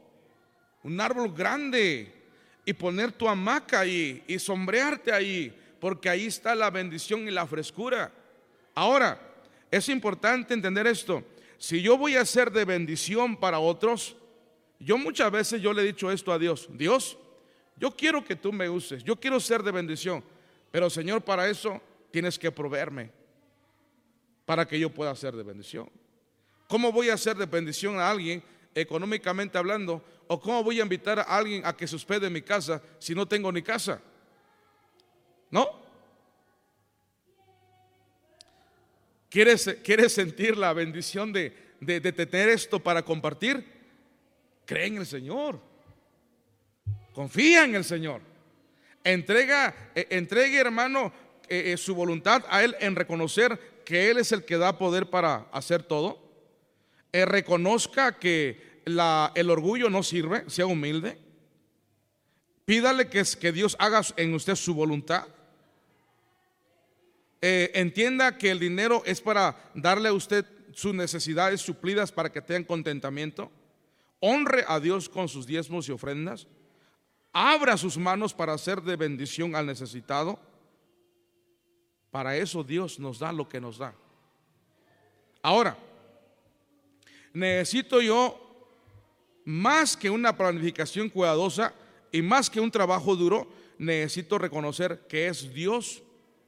[0.85, 2.15] un árbol grande,
[2.65, 7.49] y poner tu hamaca ahí y sombrearte ahí, porque ahí está la bendición y la
[7.49, 8.13] frescura.
[8.77, 9.21] Ahora,
[9.73, 11.25] es importante entender esto
[11.59, 14.17] si yo voy a ser de bendición para otros,
[14.79, 17.17] yo muchas veces yo le he dicho esto a Dios, Dios,
[17.77, 20.23] yo quiero que tú me uses, yo quiero ser de bendición,
[20.71, 23.11] pero Señor, para eso tienes que proveerme,
[24.45, 25.91] para que yo pueda ser de bendición.
[26.69, 28.43] ¿Cómo voy a ser de bendición a alguien
[28.75, 30.03] económicamente hablando?
[30.27, 33.15] ¿O cómo voy a invitar a alguien a que se hospede en mi casa si
[33.15, 34.01] no tengo ni casa?
[35.51, 35.85] ¿No?
[39.35, 43.67] ¿Quieres, sentir la bendición de, tener esto para compartir?
[44.65, 45.61] Cree en el Señor.
[47.15, 48.21] Confía en el Señor.
[49.05, 51.13] Entrega, eh, entregue, hermano,
[51.49, 55.09] eh, eh, su voluntad a Él en reconocer que Él es el que da poder
[55.09, 56.23] para hacer todo.
[57.13, 61.17] reconozca que el orgullo no sirve, sea humilde.
[62.65, 65.29] Pídale que, que Dios haga en usted su voluntad.
[67.41, 72.65] Entienda que el dinero es para darle a usted sus necesidades suplidas para que tengan
[72.65, 73.53] contentamiento.
[74.19, 76.49] Honre a Dios con sus diezmos y ofrendas.
[77.37, 80.39] Abra sus manos para hacer de bendición al necesitado.
[82.13, 83.93] Para eso Dios nos da lo que nos da.
[85.43, 85.77] Ahora,
[87.33, 88.41] necesito yo
[89.45, 91.75] más que una planificación cuidadosa
[92.13, 96.05] y más que un trabajo duro, necesito reconocer que es Dios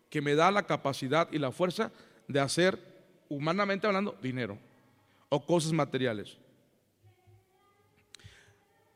[0.09, 1.91] que me da la capacidad y la fuerza
[2.29, 2.79] de hacer,
[3.29, 4.57] humanamente hablando, dinero
[5.29, 6.39] o cosas materiales.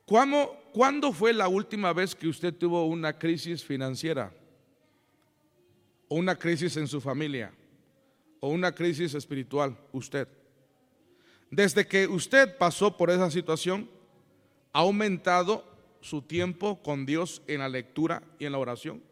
[0.06, 4.32] ¿Cuándo, ¿Cuándo, fue la última vez que usted tuvo una crisis financiera?
[6.08, 7.52] ¿O una crisis en su familia?
[8.40, 9.76] ¿O una crisis espiritual?
[9.92, 10.28] Usted.
[11.50, 13.88] Desde que usted pasó por esa situación,
[14.72, 15.64] ha aumentado
[16.00, 19.02] su tiempo con Dios en la lectura y en la oración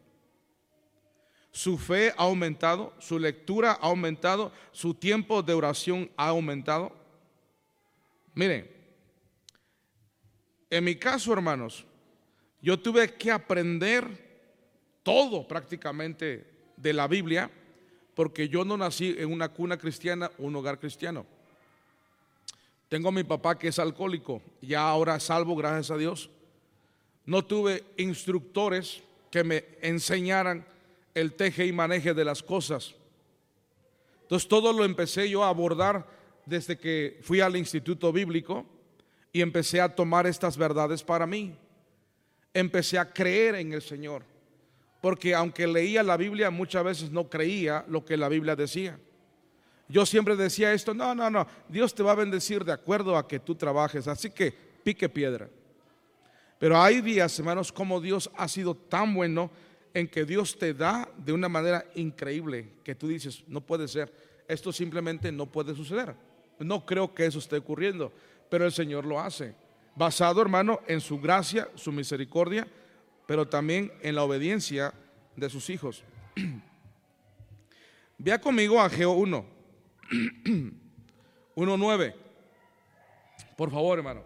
[1.51, 6.91] su fe ha aumentado, su lectura ha aumentado, su tiempo de oración ha aumentado.
[8.33, 8.69] Miren,
[10.69, 11.85] en mi caso, hermanos,
[12.61, 14.05] yo tuve que aprender
[15.03, 16.45] todo prácticamente
[16.75, 17.49] de la Biblia,
[18.13, 21.25] porque yo no nací en una cuna cristiana un hogar cristiano.
[22.89, 26.29] Tengo a mi papá que es alcohólico, ya ahora salvo, gracias a Dios.
[27.25, 30.65] no tuve instructores que me enseñaran
[31.13, 32.95] el teje y maneje de las cosas.
[34.23, 36.07] Entonces todo lo empecé yo a abordar
[36.45, 38.65] desde que fui al instituto bíblico
[39.31, 41.55] y empecé a tomar estas verdades para mí.
[42.53, 44.23] Empecé a creer en el Señor,
[45.01, 48.99] porque aunque leía la Biblia muchas veces no creía lo que la Biblia decía.
[49.87, 53.27] Yo siempre decía esto, no, no, no, Dios te va a bendecir de acuerdo a
[53.27, 54.53] que tú trabajes, así que
[54.83, 55.49] pique piedra.
[56.59, 59.49] Pero hay días, hermanos, como Dios ha sido tan bueno
[59.93, 64.13] en que Dios te da de una manera increíble que tú dices, no puede ser,
[64.47, 66.15] esto simplemente no puede suceder.
[66.59, 68.11] No creo que eso esté ocurriendo,
[68.49, 69.53] pero el Señor lo hace.
[69.95, 72.67] Basado, hermano, en su gracia, su misericordia,
[73.25, 74.93] pero también en la obediencia
[75.35, 76.03] de sus hijos.
[78.17, 79.45] Vea conmigo a Geo 1,
[81.55, 82.15] 1.9.
[83.55, 84.23] Por favor, hermano.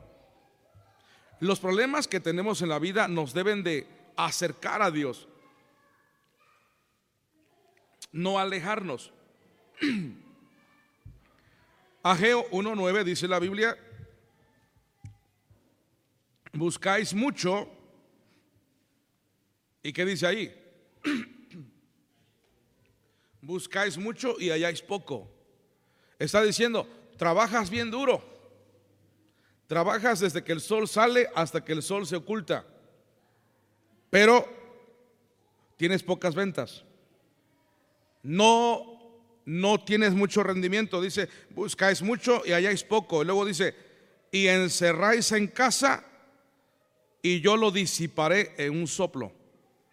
[1.40, 5.28] Los problemas que tenemos en la vida nos deben de acercar a Dios,
[8.12, 9.12] no alejarnos.
[12.04, 13.78] Ageo 1.9 dice la Biblia,
[16.64, 17.68] buscáis mucho,
[19.82, 20.56] ¿y qué dice ahí?
[23.42, 25.30] buscáis mucho y halláis poco.
[26.18, 26.88] Está diciendo,
[27.18, 28.24] trabajas bien duro,
[29.68, 32.66] trabajas desde que el sol sale hasta que el sol se oculta,
[34.10, 34.48] pero
[35.76, 36.86] tienes pocas ventas.
[38.22, 38.90] No
[39.46, 43.22] no tienes mucho rendimiento, dice, buscáis mucho y halláis poco.
[43.22, 43.76] Y luego dice,
[44.32, 46.06] y encerráis en casa
[47.24, 49.32] y yo lo disiparé en un soplo.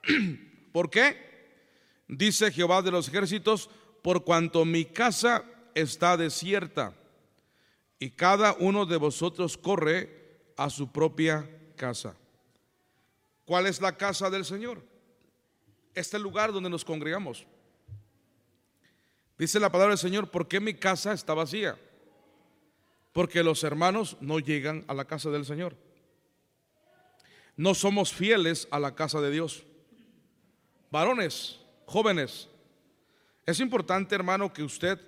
[0.72, 1.30] ¿Por qué?
[2.08, 3.70] Dice Jehová de los ejércitos,
[4.02, 6.92] por cuanto mi casa está desierta
[8.00, 12.16] y cada uno de vosotros corre a su propia casa.
[13.44, 14.82] ¿Cuál es la casa del Señor?
[15.94, 17.46] Este lugar donde nos congregamos.
[19.38, 21.78] Dice la palabra del Señor, ¿por qué mi casa está vacía?
[23.12, 25.76] Porque los hermanos no llegan a la casa del Señor.
[27.60, 29.64] No somos fieles a la casa de Dios.
[30.90, 32.48] Varones, jóvenes,
[33.44, 34.98] es importante, hermano, que usted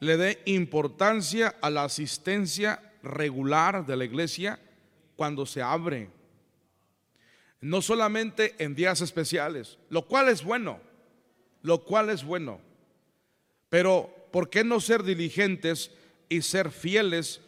[0.00, 4.58] le dé importancia a la asistencia regular de la iglesia
[5.14, 6.10] cuando se abre.
[7.60, 10.80] No solamente en días especiales, lo cual es bueno,
[11.62, 12.60] lo cual es bueno.
[13.68, 15.92] Pero, ¿por qué no ser diligentes
[16.28, 17.40] y ser fieles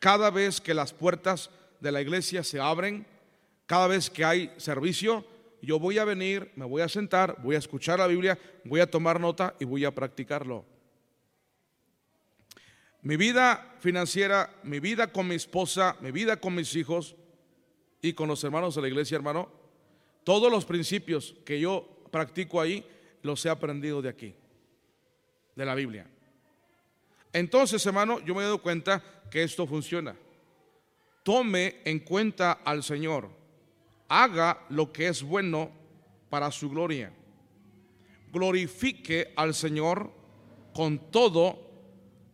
[0.00, 1.48] cada vez que las puertas
[1.80, 3.06] de la iglesia se abren?
[3.68, 5.26] Cada vez que hay servicio,
[5.60, 8.90] yo voy a venir, me voy a sentar, voy a escuchar la Biblia, voy a
[8.90, 10.64] tomar nota y voy a practicarlo.
[13.02, 17.14] Mi vida financiera, mi vida con mi esposa, mi vida con mis hijos
[18.00, 19.50] y con los hermanos de la iglesia, hermano,
[20.24, 22.86] todos los principios que yo practico ahí
[23.20, 24.34] los he aprendido de aquí
[25.54, 26.06] de la Biblia.
[27.34, 30.16] Entonces, hermano, yo me he dado cuenta que esto funciona.
[31.22, 33.36] Tome en cuenta al Señor.
[34.08, 35.70] Haga lo que es bueno
[36.30, 37.12] para su gloria.
[38.32, 40.10] Glorifique al Señor
[40.74, 41.68] con todo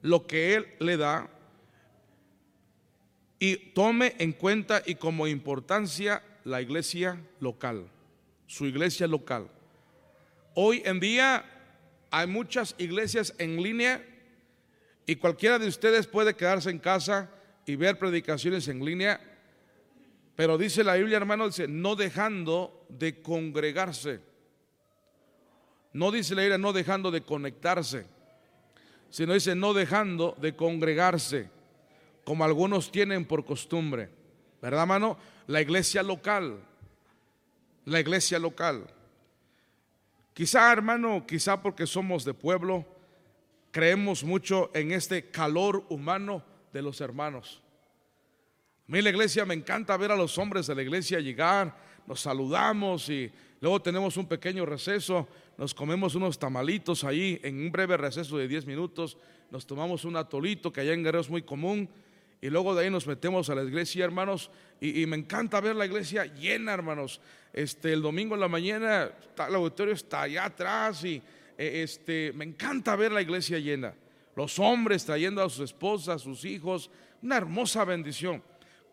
[0.02, 1.28] lo que Él le da.
[3.38, 7.88] Y tome en cuenta y como importancia la iglesia local,
[8.46, 9.48] su iglesia local.
[10.54, 11.44] Hoy en día
[12.10, 14.04] hay muchas iglesias en línea
[15.06, 17.30] y cualquiera de ustedes puede quedarse en casa
[17.66, 19.20] y ver predicaciones en línea,
[20.36, 24.20] pero dice la Biblia, hermano, dice, no dejando de congregarse.
[25.92, 28.06] No dice la Biblia, no dejando de conectarse,
[29.10, 31.48] sino dice, no dejando de congregarse,
[32.24, 34.10] como algunos tienen por costumbre.
[34.60, 35.16] ¿Verdad, hermano?
[35.46, 36.58] La iglesia local,
[37.84, 38.86] la iglesia local.
[40.32, 42.84] Quizá, hermano, quizá porque somos de pueblo,
[43.70, 47.63] creemos mucho en este calor humano de los hermanos.
[48.86, 51.74] A mí la iglesia me encanta ver a los hombres de la iglesia llegar,
[52.06, 55.26] nos saludamos y luego tenemos un pequeño receso,
[55.56, 59.16] nos comemos unos tamalitos ahí en un breve receso de 10 minutos,
[59.50, 61.88] nos tomamos un atolito que allá en Guerrero es muy común
[62.42, 64.50] y luego de ahí nos metemos a la iglesia, hermanos,
[64.82, 67.22] y, me encanta ver la iglesia llena, hermanos.
[67.54, 69.10] Este, el domingo en la mañana
[69.48, 71.22] el auditorio está allá atrás y
[71.56, 73.94] e, este, me encanta ver la iglesia llena.
[74.36, 76.90] Los hombres trayendo a sus esposas, a sus hijos,
[77.22, 78.42] una hermosa bendición.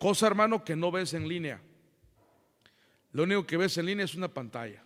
[0.02, 1.62] Cosa, hermano, que no ves en línea.
[3.12, 4.82] Lo único que ves en línea es una pantalla.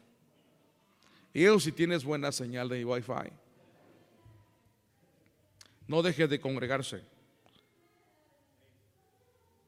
[1.33, 3.31] Y eso si tienes buena señal de Wi-Fi.
[5.87, 7.01] No dejes de congregarse.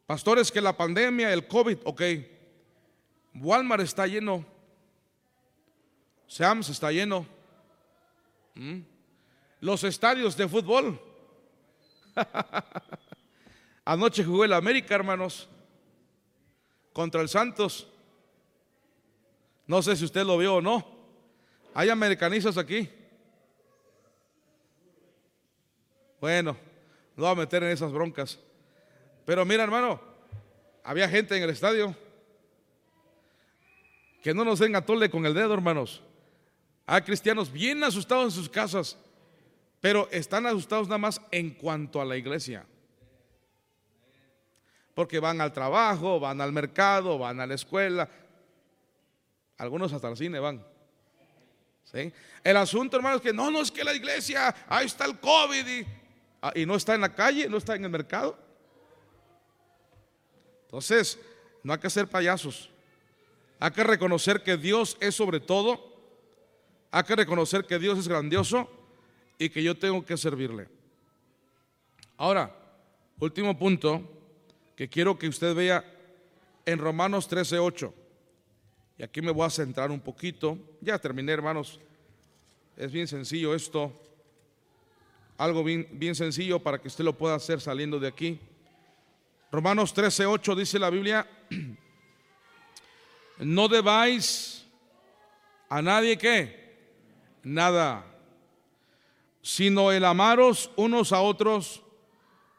[0.06, 2.02] Pastores, que la pandemia, el COVID, ok.
[3.36, 4.46] Walmart está lleno.
[6.28, 7.26] Sam's está lleno.
[8.54, 8.80] ¿Mm?
[9.62, 11.00] Los estadios de fútbol.
[13.88, 15.48] Anoche jugó el América, hermanos,
[16.92, 17.88] contra el Santos.
[19.66, 20.86] No sé si usted lo vio o no.
[21.74, 22.90] Hay americanistas aquí.
[26.20, 26.58] Bueno,
[27.16, 28.38] no voy a meter en esas broncas.
[29.26, 30.02] Pero mira, hermano,
[30.84, 31.96] había gente en el estadio.
[34.22, 36.04] Que no nos den atole con el dedo, hermanos.
[36.86, 38.98] Hay cristianos bien asustados en sus casas,
[39.80, 42.66] pero están asustados nada más en cuanto a la iglesia.
[44.98, 48.10] Porque van al trabajo, van al mercado, van a la escuela.
[49.60, 50.66] Algunos hasta al cine van.
[51.84, 52.12] ¿Sí?
[52.44, 55.68] El asunto, hermanos, es que no, no es que la iglesia, ahí está el COVID
[55.68, 55.86] y,
[56.42, 58.40] ah, y no está en la calle, no está en el mercado.
[60.64, 61.20] Entonces,
[61.62, 62.72] no hay que ser payasos.
[63.60, 65.96] Hay que reconocer que Dios es sobre todo.
[66.90, 68.68] Hay que reconocer que Dios es grandioso
[69.38, 70.68] y que yo tengo que servirle.
[72.18, 72.52] Ahora,
[73.20, 74.17] último punto
[74.78, 75.84] que quiero que usted vea
[76.64, 77.92] en Romanos 13:8.
[79.00, 80.58] Y aquí me voy a centrar un poquito.
[80.82, 81.80] Ya terminé, hermanos.
[82.78, 83.92] Es bien sencillo esto.
[85.36, 88.40] Algo bien, sencillo para que usted lo pueda hacer saliendo de aquí.
[89.52, 91.28] Romanos 13:8 dice la Biblia,
[93.40, 94.64] no debáis
[95.70, 96.78] a nadie que
[97.42, 98.06] nada,
[99.42, 101.82] sino el amaros unos a otros,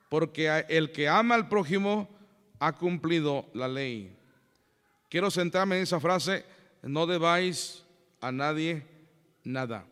[0.09, 2.09] porque el que ama al prójimo
[2.59, 4.17] ha cumplido la ley.
[5.09, 6.45] Quiero centrarme en esa frase,
[6.83, 7.85] no debáis
[8.21, 8.87] a nadie
[9.45, 9.87] nada.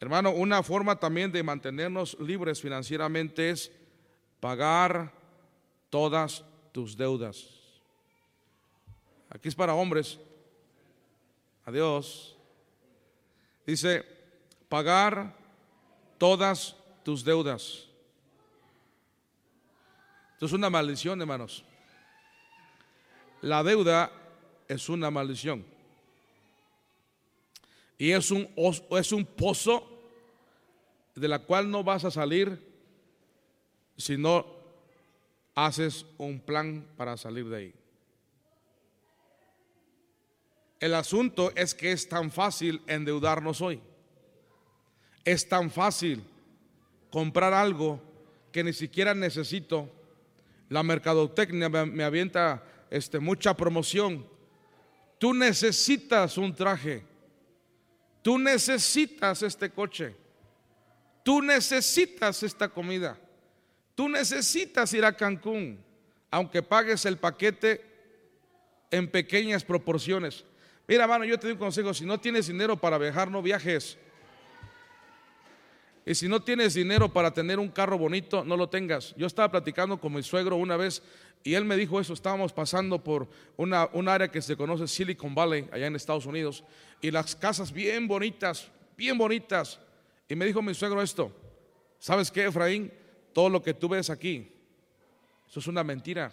[0.00, 3.72] Hermano, una forma también de mantenernos libres financieramente es
[4.40, 5.12] pagar
[5.90, 7.46] todas tus deudas.
[9.28, 10.18] Aquí es para hombres.
[11.66, 12.36] Adiós.
[13.66, 14.04] Dice,
[14.68, 15.34] pagar
[16.16, 17.87] todas tus deudas.
[20.38, 21.64] Esto es una maldición, hermanos.
[23.42, 24.12] La deuda
[24.68, 25.66] es una maldición.
[27.98, 30.00] Y es un, es un pozo
[31.16, 32.56] de la cual no vas a salir
[33.96, 34.46] si no
[35.56, 37.74] haces un plan para salir de ahí.
[40.78, 43.80] El asunto es que es tan fácil endeudarnos hoy.
[45.24, 46.22] Es tan fácil
[47.10, 48.00] comprar algo
[48.52, 49.97] que ni siquiera necesito.
[50.68, 54.26] La mercadotecnia me, avienta este, mucha promoción.
[55.18, 57.04] Tú necesitas un traje.
[58.22, 60.14] Tú necesitas este coche.
[61.22, 63.18] Tú necesitas esta comida.
[63.94, 65.84] Tú necesitas ir a Cancún,
[66.30, 67.84] aunque pagues el paquete
[68.90, 70.44] en pequeñas proporciones.
[70.86, 73.98] Mira, hermano, yo te doy un consejo, si no tienes dinero para viajar, no viajes.
[76.08, 79.14] Y si no tienes dinero para tener un carro bonito, no lo tengas.
[79.18, 81.02] Yo estaba platicando con mi suegro una vez
[81.44, 83.28] y él me dijo eso, estábamos pasando por
[83.58, 86.64] una, un área que se conoce Silicon Valley, allá en Estados Unidos,
[87.02, 89.80] y las casas bien bonitas, bien bonitas.
[90.30, 91.30] Y me dijo mi suegro esto,
[91.98, 92.90] ¿sabes qué, Efraín?
[93.34, 94.50] Todo lo que tú ves aquí,
[95.46, 96.32] eso es una mentira.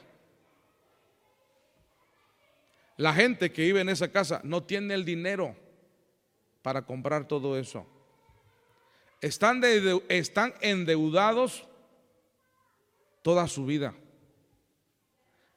[2.96, 5.54] La gente que vive en esa casa no tiene el dinero
[6.62, 7.86] para comprar todo eso.
[9.22, 9.62] Están,
[10.10, 11.68] están endeudados
[13.22, 13.94] toda su vida.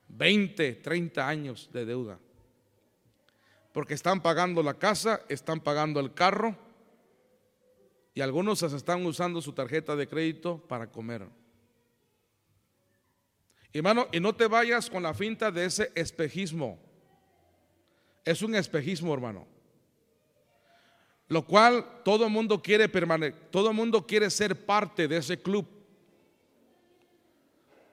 [0.09, 2.19] 20, 30 años de deuda.
[3.73, 6.57] Porque están pagando la casa, están pagando el carro
[8.15, 11.29] y algunos están usando su tarjeta de crédito para comer.
[13.73, 16.81] Hermano, y no te vayas con la finta de ese espejismo.
[18.25, 19.47] Es un espejismo, hermano.
[21.29, 25.67] Lo cual todo mundo quiere permanecer, todo mundo quiere ser parte de ese club.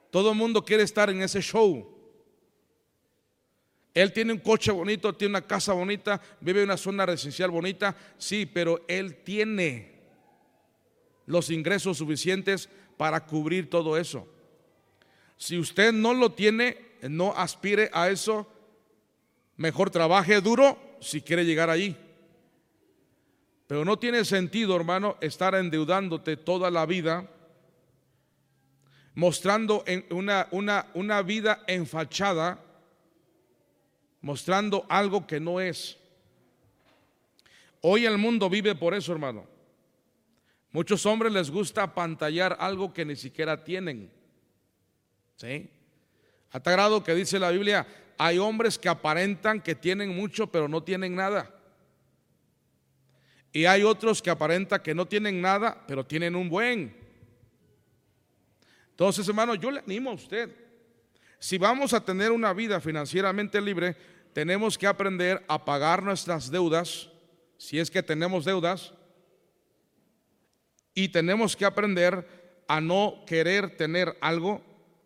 [0.10, 1.92] Todo mundo quiere estar en ese show.
[3.94, 7.96] Él tiene un coche bonito, tiene una casa bonita, vive en una zona residencial bonita,
[8.18, 9.94] sí, pero él tiene
[11.26, 14.28] los ingresos suficientes para cubrir todo eso.
[15.38, 18.48] Si usted no lo tiene, no aspire a eso,
[19.58, 21.96] Mejor trabaje duro si quiere llegar allí.
[23.68, 27.30] Pero no tiene sentido, hermano, estar endeudándote toda la vida,
[29.16, 31.64] mostrando una, una, una vida
[34.22, 35.98] mostrando algo que no es.
[37.82, 39.46] Hoy el mundo vive por eso, hermano.
[40.72, 44.12] Muchos hombres les gusta pantallar algo que ni siquiera tienen.
[45.38, 45.70] ¿Sí?
[46.52, 47.88] A grado que dice la Biblia,
[48.18, 51.55] hay hombres que aparentan que tienen mucho, pero no tienen nada.
[53.56, 56.94] Y hay otros que aparentan que no tienen nada, pero tienen un buen.
[58.90, 60.54] Entonces, hermano, yo le animo a usted.
[61.40, 63.96] Si vamos a tener una vida financieramente libre,
[64.34, 67.10] tenemos que aprender a pagar nuestras deudas,
[67.58, 68.94] si es que tenemos deudas,
[70.94, 72.28] y tenemos que aprender
[72.68, 74.62] a no querer tener algo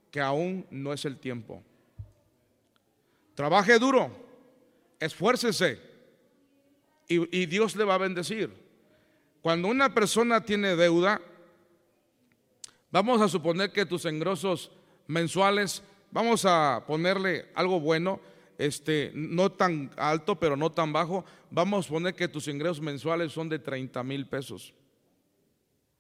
[0.10, 1.64] que aún no es el tiempo.
[3.36, 4.12] Trabaje duro,
[5.00, 5.89] esfuércese
[7.10, 8.54] y, Dios le va a bendecir.
[9.42, 11.20] Cuando una persona tiene deuda,
[12.92, 14.72] vamos a suponer que tus engrosos
[15.08, 15.82] mensuales,
[16.12, 18.22] vamos a ponerle algo bueno,
[18.60, 23.32] este, no tan alto, pero no tan bajo, vamos a poner que tus ingresos mensuales
[23.32, 24.74] son de 30 mil pesos.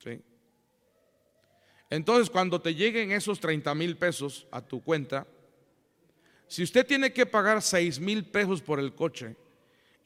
[0.04, 0.22] ¿Sí?
[1.90, 5.26] Entonces, cuando te lleguen esos 30 mil pesos a tu cuenta,
[6.48, 9.36] si usted tiene que pagar 6 mil pesos por el coche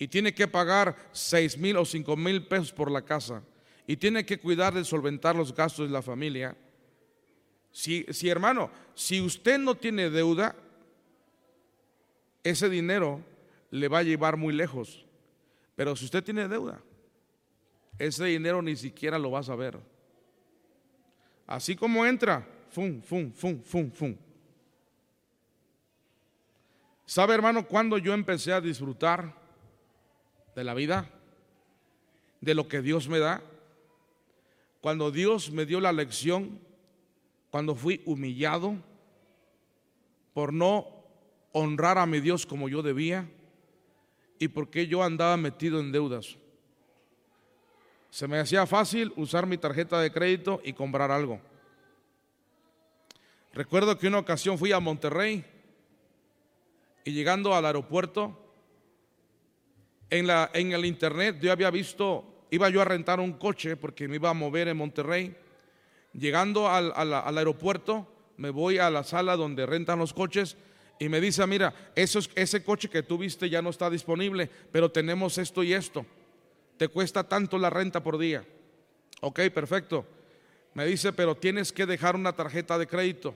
[0.03, 3.41] y tiene que pagar 6 mil o 5 mil pesos por la casa
[3.87, 6.57] y tiene que cuidar de solventar los gastos de la familia,
[7.71, 10.57] si, si hermano, si usted no tiene deuda,
[12.43, 13.23] ese dinero
[13.71, 15.05] le va a llevar muy lejos.
[15.73, 16.81] Pero si usted tiene deuda,
[17.97, 19.79] ese dinero ni siquiera lo va a saber.
[21.47, 24.17] Así como entra, fum, fum, fum, fum, fum.
[27.05, 29.42] ¿Sabe, hermano, cuando yo empecé a disfrutar
[30.55, 31.09] de la vida?
[32.41, 33.41] De lo que Dios me da.
[34.81, 36.59] Cuando Dios me dio la lección,
[37.49, 38.75] cuando fui humillado
[40.33, 40.87] por no
[41.51, 43.29] honrar a mi Dios como yo debía
[44.39, 46.37] y porque yo andaba metido en deudas.
[48.09, 51.39] Se me hacía fácil usar mi tarjeta de crédito y comprar algo.
[53.53, 55.45] Recuerdo que una ocasión fui a Monterrey
[57.05, 58.37] y llegando al aeropuerto,
[60.09, 64.07] en, la, en el internet yo había visto, iba yo a rentar un coche porque
[64.07, 65.35] me iba a mover en Monterrey.
[66.13, 70.57] Llegando al, al aeropuerto, me voy a la sala donde rentan los coches
[70.99, 75.37] y me dice, mira, ese coche que tú viste ya no está disponible, pero tenemos
[75.37, 76.05] esto y esto
[76.77, 78.45] te cuesta tanto la renta por día.
[79.21, 80.05] Ok, perfecto.
[80.73, 83.35] Me dice, pero tienes que dejar una tarjeta de crédito.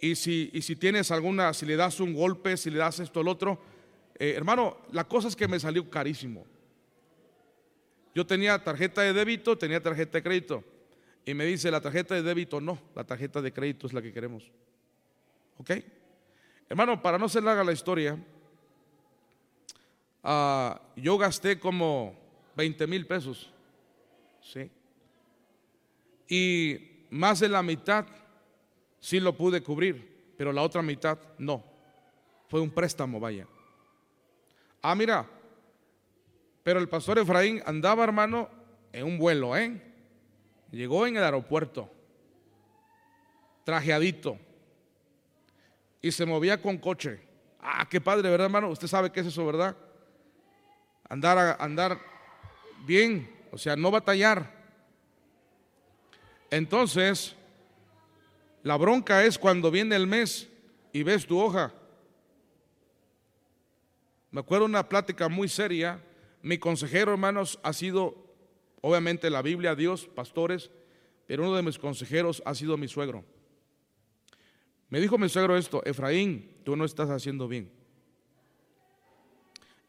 [0.00, 3.20] Y si, y si tienes alguna, si le das un golpe, si le das esto
[3.20, 3.60] o otro,
[4.18, 6.44] eh, hermano, la cosa es que me salió carísimo.
[8.14, 10.64] Yo tenía tarjeta de débito, tenía tarjeta de crédito.
[11.24, 14.12] Y me dice, la tarjeta de débito no, la tarjeta de crédito es la que
[14.12, 14.50] queremos.
[15.58, 15.70] ¿Ok?
[16.68, 18.18] Hermano, para no ser larga la historia,
[20.22, 22.14] Ah, yo gasté como
[22.56, 23.50] 20 mil pesos.
[24.42, 24.70] ¿sí?
[26.28, 28.06] Y más de la mitad
[29.00, 31.64] sí lo pude cubrir, pero la otra mitad no.
[32.48, 33.46] Fue un préstamo, vaya.
[34.82, 35.26] Ah, mira,
[36.62, 38.48] pero el pastor Efraín andaba, hermano,
[38.92, 39.80] en un vuelo, ¿eh?
[40.70, 41.90] Llegó en el aeropuerto,
[43.64, 44.38] trajeadito,
[46.00, 47.20] y se movía con coche.
[47.60, 48.68] Ah, qué padre, ¿verdad, hermano?
[48.68, 49.76] Usted sabe qué es eso, ¿verdad?
[51.08, 52.00] andar, andar
[52.84, 54.56] bien, o sea, no batallar.
[56.50, 57.34] Entonces,
[58.62, 60.48] la bronca es cuando viene el mes
[60.92, 61.72] y ves tu hoja.
[64.30, 66.02] Me acuerdo una plática muy seria.
[66.42, 68.14] Mi consejero, hermanos, ha sido,
[68.80, 70.70] obviamente, la Biblia, Dios, pastores,
[71.26, 73.24] pero uno de mis consejeros ha sido mi suegro.
[74.88, 77.78] Me dijo mi suegro esto, Efraín, tú no estás haciendo bien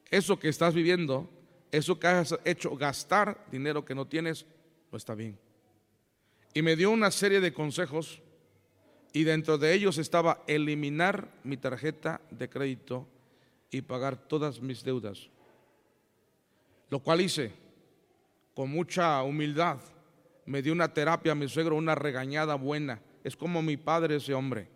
[0.10, 1.30] eso que estás viviendo,
[1.72, 4.46] eso que has hecho gastar dinero que no tienes,
[4.92, 5.38] no está bien.
[6.54, 8.22] Y me dio una serie de consejos
[9.14, 13.08] y dentro de ellos estaba eliminar mi tarjeta de crédito
[13.72, 15.30] y pagar todas mis deudas.
[16.90, 17.54] Lo cual hice
[18.54, 19.80] con mucha humildad.
[20.46, 23.02] Me dio una terapia a mi suegro, una regañada buena.
[23.24, 24.68] Es como mi padre ese hombre.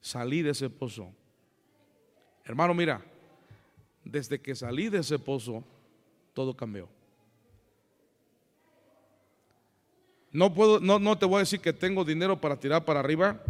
[0.00, 1.12] Salí de ese pozo.
[2.44, 3.00] Hermano, mira,
[4.04, 5.62] desde que salí de ese pozo,
[6.34, 6.88] todo cambió.
[10.32, 13.40] No, puedo, no, no te voy a decir que tengo dinero para tirar para arriba,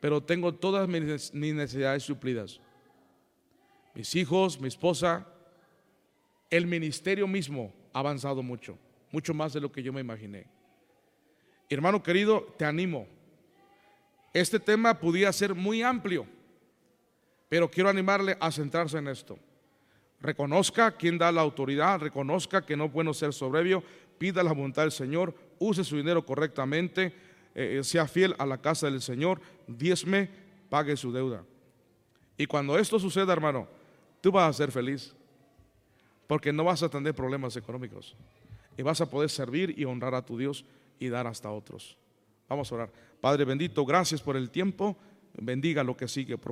[0.00, 2.60] pero tengo todas mis necesidades suplidas.
[3.94, 5.26] Mis hijos, mi esposa,
[6.50, 8.78] el ministerio mismo ha avanzado mucho,
[9.10, 10.46] mucho más de lo que yo me imaginé.
[11.68, 13.06] Hermano querido, te animo.
[14.32, 16.26] Este tema podía ser muy amplio,
[17.48, 19.38] pero quiero animarle a centrarse en esto.
[20.20, 23.82] Reconozca quién da la autoridad, reconozca que no bueno ser soberbio,
[24.18, 27.12] pida la voluntad del Señor, use su dinero correctamente,
[27.54, 30.30] eh, eh, sea fiel a la casa del Señor, diezme
[30.70, 31.44] pague su deuda.
[32.38, 33.68] Y cuando esto suceda, hermano,
[34.22, 35.14] tú vas a ser feliz.
[36.26, 38.16] Porque no vas a tener problemas económicos.
[38.78, 40.64] Y vas a poder servir y honrar a tu Dios
[40.98, 41.98] y dar hasta otros.
[42.48, 42.92] Vamos a orar.
[43.20, 44.96] Padre bendito, gracias por el tiempo.
[45.34, 46.38] Bendiga lo que sigue.